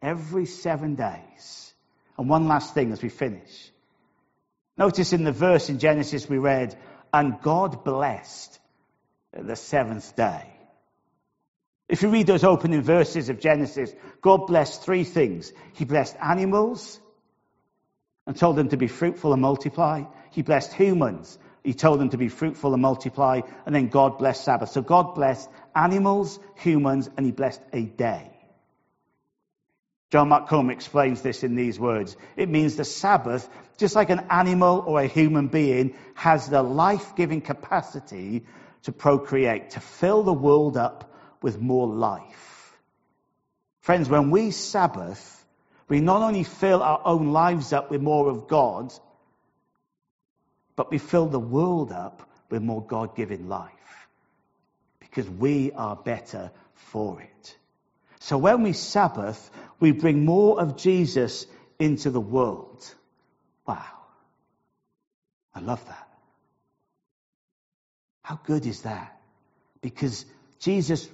every 0.02 0.48
seven 0.48 0.96
days. 0.96 1.76
And 2.18 2.28
one 2.28 2.48
last 2.48 2.74
thing 2.74 2.92
as 2.92 3.04
we 3.04 3.10
finish. 3.10 3.70
Notice 4.80 5.14
in 5.14 5.24
the 5.24 5.32
verse 5.32 5.70
in 5.70 5.78
Genesis 5.78 6.28
we 6.28 6.40
read, 6.40 6.76
and 7.14 7.40
God 7.44 7.84
blessed 7.84 8.60
the 9.32 9.56
seventh 9.56 10.16
day. 10.16 10.52
If 11.88 12.02
you 12.02 12.10
read 12.10 12.26
those 12.26 12.44
opening 12.44 12.82
verses 12.82 13.30
of 13.30 13.40
Genesis, 13.40 13.94
God 14.22 14.48
blessed 14.48 14.82
three 14.82 15.04
things. 15.04 15.54
He 15.74 15.86
blessed 15.86 16.16
animals, 16.20 17.00
and 18.26 18.36
told 18.36 18.56
them 18.56 18.70
to 18.70 18.78
be 18.78 18.88
fruitful 18.88 19.34
and 19.34 19.42
multiply. 19.44 20.06
He 20.32 20.42
blessed 20.42 20.74
humans. 20.74 21.38
He 21.64 21.74
told 21.74 22.00
them 22.00 22.10
to 22.10 22.18
be 22.18 22.28
fruitful 22.28 22.74
and 22.74 22.82
multiply. 22.82 23.42
And 23.66 23.76
then 23.76 23.90
God 23.90 24.18
blessed 24.18 24.44
Sabbath. 24.44 24.70
So 24.70 24.82
God 24.82 25.16
blessed 25.16 25.50
animals, 25.76 26.40
humans, 26.56 27.10
and 27.16 27.26
he 27.26 27.32
blessed 27.32 27.62
a 27.72 27.84
day. 27.84 28.32
John 30.12 30.28
Mark 30.28 30.50
Comer 30.50 30.74
explains 30.74 31.22
this 31.22 31.44
in 31.44 31.56
these 31.56 31.80
words. 31.80 32.18
It 32.36 32.50
means 32.50 32.76
the 32.76 32.84
Sabbath, 32.84 33.48
just 33.78 33.96
like 33.96 34.10
an 34.10 34.26
animal 34.30 34.84
or 34.86 35.00
a 35.00 35.08
human 35.08 35.48
being, 35.48 35.96
has 36.16 36.50
the 36.50 36.62
life-giving 36.62 37.42
capacity 37.42 38.46
to 38.84 38.92
procreate, 38.92 39.70
to 39.72 39.80
fill 39.80 40.24
the 40.24 40.34
world 40.34 40.76
up 40.76 41.14
with 41.42 41.62
more 41.62 41.88
life. 41.88 42.78
Friends, 43.80 44.10
when 44.10 44.32
we 44.32 44.52
Sabbath, 44.52 45.46
we 45.88 46.02
not 46.02 46.22
only 46.22 46.44
fill 46.44 46.84
our 46.84 47.02
own 47.06 47.32
lives 47.32 47.72
up 47.72 47.90
with 47.90 48.02
more 48.02 48.30
of 48.30 48.48
God, 48.48 48.94
but 50.76 50.92
we 50.92 50.98
fill 50.98 51.28
the 51.28 51.40
world 51.40 51.92
up 51.92 52.30
with 52.50 52.62
more 52.62 52.84
God 52.84 53.16
given 53.16 53.50
life. 53.50 53.72
Because 55.00 55.30
we 55.30 55.72
are 55.72 55.96
better 55.96 56.52
for 56.74 57.22
it. 57.22 57.58
So 58.20 58.38
when 58.38 58.64
we 58.64 58.74
Sabbath, 58.74 59.50
we 59.80 59.92
bring 59.92 60.26
more 60.26 60.60
of 60.60 60.78
Jesus 60.78 61.46
into 61.80 62.10
the 62.12 62.22
world. 62.22 62.84
Wow. 63.66 63.84
I 65.54 65.60
love 65.60 65.86
that. 65.88 66.08
How 68.22 68.40
good 68.44 68.66
is 68.66 68.84
that? 68.84 69.20
Because 69.82 70.26
Jesus 70.60 71.10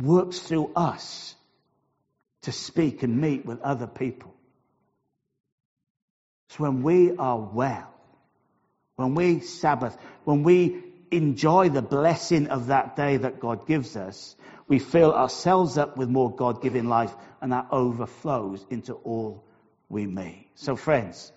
works 0.00 0.38
through 0.38 0.72
us 0.74 1.34
to 2.42 2.52
speak 2.52 3.02
and 3.02 3.20
meet 3.20 3.44
with 3.44 3.60
other 3.60 3.86
people. 3.86 4.34
So 6.48 6.64
when 6.64 6.82
we 6.82 7.16
are 7.16 7.38
well, 7.38 7.92
when 8.96 9.14
we 9.14 9.40
Sabbath, 9.40 9.96
when 10.24 10.42
we 10.42 10.82
enjoy 11.10 11.68
the 11.68 11.82
blessing 11.82 12.48
of 12.48 12.68
that 12.68 12.96
day 12.96 13.18
that 13.18 13.40
God 13.40 13.66
gives 13.66 13.96
us, 13.96 14.34
we 14.68 14.78
fill 14.78 15.14
ourselves 15.14 15.78
up 15.78 15.96
with 15.96 16.08
more 16.08 16.34
God 16.34 16.62
given 16.62 16.88
life, 16.88 17.14
and 17.40 17.52
that 17.52 17.68
overflows 17.70 18.66
into 18.70 18.94
all 18.94 19.44
we 19.88 20.06
may. 20.06 20.48
So, 20.56 20.74
friends, 20.74 21.30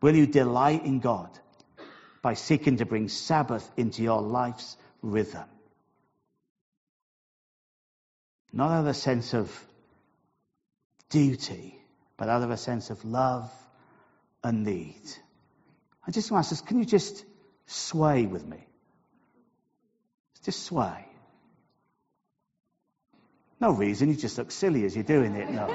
will 0.00 0.14
you 0.14 0.26
delight 0.26 0.84
in 0.84 1.00
God 1.00 1.28
by 2.22 2.34
seeking 2.34 2.78
to 2.78 2.86
bring 2.86 3.08
Sabbath 3.08 3.68
into 3.76 4.02
your 4.02 4.22
life's 4.22 4.76
rhythm? 5.02 5.44
Not 8.52 8.70
out 8.70 8.80
of 8.80 8.86
a 8.86 8.94
sense 8.94 9.34
of 9.34 9.50
duty, 11.10 11.78
but 12.16 12.28
out 12.28 12.42
of 12.42 12.50
a 12.50 12.56
sense 12.56 12.90
of 12.90 13.04
love 13.04 13.52
and 14.42 14.64
need. 14.64 15.02
I 16.06 16.10
just 16.10 16.30
want 16.30 16.44
to 16.44 16.48
ask 16.48 16.52
us, 16.52 16.66
can 16.66 16.78
you 16.78 16.84
just 16.84 17.24
sway 17.66 18.26
with 18.26 18.46
me? 18.46 18.66
Just 20.44 20.64
sway. 20.64 21.06
No 23.60 23.70
reason, 23.70 24.10
you 24.10 24.14
just 24.14 24.36
look 24.36 24.50
silly 24.50 24.84
as 24.84 24.94
you're 24.94 25.04
doing 25.04 25.34
it. 25.34 25.50
No. 25.50 25.74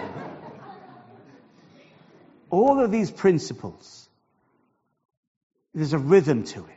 All 2.52 2.80
of 2.80 2.92
these 2.92 3.10
principles, 3.10 4.08
there's 5.74 5.94
a 5.94 5.98
rhythm 5.98 6.44
to 6.44 6.60
it. 6.60 6.76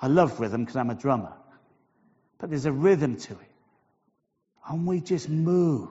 I 0.00 0.08
love 0.08 0.40
rhythm 0.40 0.64
because 0.64 0.76
I'm 0.76 0.90
a 0.90 0.94
drummer. 0.94 1.34
But 2.38 2.50
there's 2.50 2.66
a 2.66 2.72
rhythm 2.72 3.16
to 3.16 3.32
it. 3.32 3.52
And 4.68 4.86
we 4.86 5.00
just 5.00 5.28
move 5.28 5.90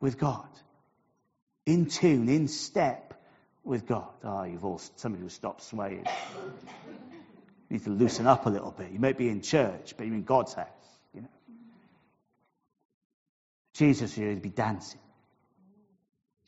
with 0.00 0.18
God. 0.18 0.48
In 1.64 1.86
tune, 1.86 2.28
in 2.28 2.48
step 2.48 3.11
with 3.64 3.86
God. 3.86 4.08
Ah, 4.24 4.40
oh, 4.40 4.44
you've 4.44 4.64
all, 4.64 4.80
some 4.96 5.14
of 5.14 5.20
you 5.20 5.28
stopped 5.28 5.62
swaying. 5.62 6.06
You 7.68 7.78
need 7.78 7.84
to 7.84 7.90
loosen 7.90 8.26
up 8.26 8.46
a 8.46 8.50
little 8.50 8.70
bit. 8.70 8.90
You 8.90 8.98
may 8.98 9.12
be 9.12 9.28
in 9.28 9.40
church, 9.40 9.94
but 9.96 10.06
you're 10.06 10.14
in 10.14 10.24
God's 10.24 10.54
house. 10.54 10.66
You 11.14 11.22
know? 11.22 11.28
Jesus, 13.74 14.14
to 14.14 14.36
be 14.36 14.50
dancing. 14.50 15.00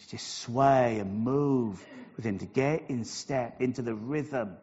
To 0.01 0.09
just 0.09 0.39
sway 0.39 0.99
and 0.99 1.21
move 1.21 1.85
with 2.17 2.25
Him, 2.25 2.39
to 2.41 2.47
get 2.47 2.85
in 2.89 3.05
step 3.05 3.61
into 3.61 3.83
the 3.83 3.95
rhythm 3.95 4.57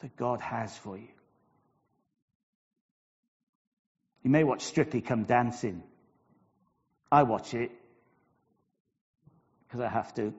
that 0.00 0.16
God 0.16 0.40
has 0.40 0.76
for 0.78 0.96
you. 0.96 1.08
You 4.22 4.30
may 4.30 4.44
watch 4.44 4.62
Strictly 4.62 5.00
Come 5.00 5.24
Dancing. 5.24 5.82
I 7.10 7.22
watch 7.22 7.54
it 7.54 7.70
because 9.66 9.80
I 9.80 9.88
have 9.88 10.14
to. 10.14 10.34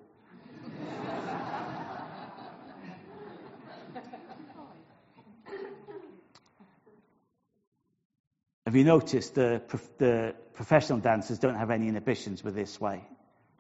Have 8.70 8.76
you 8.76 8.84
noticed 8.84 9.34
the, 9.34 9.64
the 9.98 10.36
professional 10.54 11.00
dancers 11.00 11.40
don't 11.40 11.56
have 11.56 11.72
any 11.72 11.88
inhibitions 11.88 12.44
with 12.44 12.54
this 12.54 12.80
way, 12.80 13.04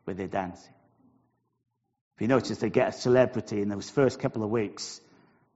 with 0.05 0.17
their 0.17 0.27
dancing? 0.27 0.75
If 2.15 2.21
you 2.21 2.27
notice, 2.27 2.59
they 2.59 2.69
get 2.69 2.89
a 2.89 2.91
celebrity 2.91 3.59
in 3.63 3.69
those 3.69 3.89
first 3.89 4.19
couple 4.19 4.43
of 4.43 4.51
weeks, 4.51 5.01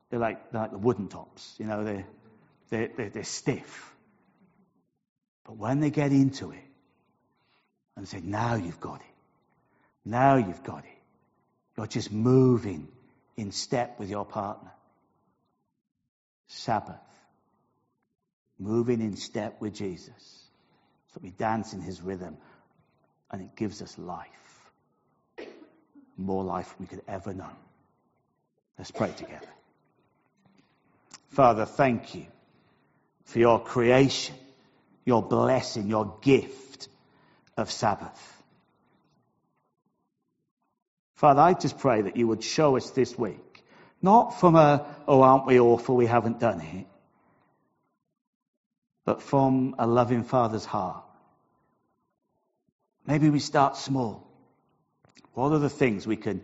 they're 0.10 0.20
like, 0.20 0.52
they're 0.52 0.62
like 0.62 0.72
the 0.72 0.80
Woodentops, 0.80 1.60
you 1.60 1.68
know, 1.68 1.84
they're, 1.84 2.06
they're, 2.72 2.90
they're, 2.98 3.10
they're 3.12 3.24
stiff. 3.24 3.94
But 5.46 5.58
when 5.58 5.82
they 5.82 5.92
get 5.92 6.12
into 6.12 6.50
it 6.50 6.66
and 7.96 8.08
say, 8.08 8.22
now 8.24 8.56
you've 8.56 8.80
got 8.80 9.02
it, 9.02 9.16
now 10.04 10.38
you've 10.38 10.64
got 10.64 10.80
it, 10.80 11.00
you're 11.78 11.86
just 11.86 12.12
moving 12.12 12.88
in 13.38 13.52
step 13.52 14.00
with 14.00 14.10
your 14.10 14.26
partner. 14.26 14.72
Sabbath 16.48 17.13
moving 18.64 19.02
in 19.02 19.16
step 19.16 19.60
with 19.60 19.74
Jesus. 19.74 20.48
So 21.14 21.20
we 21.22 21.32
dance 21.32 21.74
in 21.74 21.82
his 21.82 22.02
rhythm 22.02 22.38
and 23.32 23.42
it 23.42 23.56
gives 23.56 23.82
us 23.82 23.98
life. 23.98 24.28
More 26.18 26.44
life 26.44 26.74
we 26.80 26.86
could 26.86 27.02
ever 27.08 27.34
know. 27.34 27.50
Let's 28.78 28.92
pray 28.92 29.12
together. 29.12 29.48
Father, 31.30 31.66
thank 31.66 32.16
you 32.16 32.26
for 33.26 33.40
your 33.40 33.60
creation, 33.60 34.36
your 35.06 35.22
blessing, 35.22 35.88
your 35.88 36.18
gift 36.22 36.88
of 37.58 37.72
Sabbath. 37.72 38.44
Father, 41.16 41.42
I 41.42 41.54
just 41.54 41.78
pray 41.80 42.02
that 42.02 42.18
you 42.18 42.28
would 42.28 42.44
show 42.44 42.76
us 42.76 42.90
this 42.92 43.18
week, 43.18 43.64
not 44.02 44.40
from 44.40 44.56
a, 44.56 44.86
oh, 45.08 45.22
aren't 45.22 45.46
we 45.46 45.60
awful, 45.60 45.96
we 45.96 46.06
haven't 46.06 46.40
done 46.40 46.62
it, 46.62 46.86
but 49.06 49.22
from 49.22 49.76
a 49.80 49.88
loving 49.88 50.24
Father's 50.24 50.66
heart. 50.66 51.04
Maybe 53.06 53.30
we 53.30 53.40
start 53.40 53.76
small. 53.76 54.28
What 55.34 55.52
are 55.52 55.60
the 55.60 55.70
things 55.70 56.08
we 56.08 56.16
can 56.16 56.42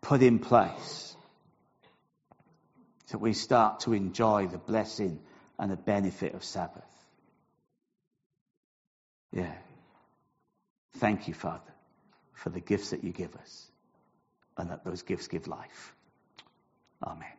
put 0.00 0.22
in 0.22 0.38
place 0.38 1.16
so 3.06 3.18
we 3.18 3.32
start 3.32 3.80
to 3.80 3.92
enjoy 3.92 4.46
the 4.46 4.58
blessing 4.58 5.20
and 5.58 5.70
the 5.70 5.76
benefit 5.76 6.34
of 6.34 6.44
Sabbath? 6.44 6.82
Yeah. 9.32 9.52
Thank 10.98 11.26
you, 11.26 11.34
Father, 11.34 11.72
for 12.34 12.50
the 12.50 12.60
gifts 12.60 12.90
that 12.90 13.02
you 13.02 13.10
give 13.10 13.34
us 13.34 13.70
and 14.56 14.70
that 14.70 14.84
those 14.84 15.02
gifts 15.02 15.26
give 15.26 15.48
life. 15.48 15.94
Amen. 17.02 17.33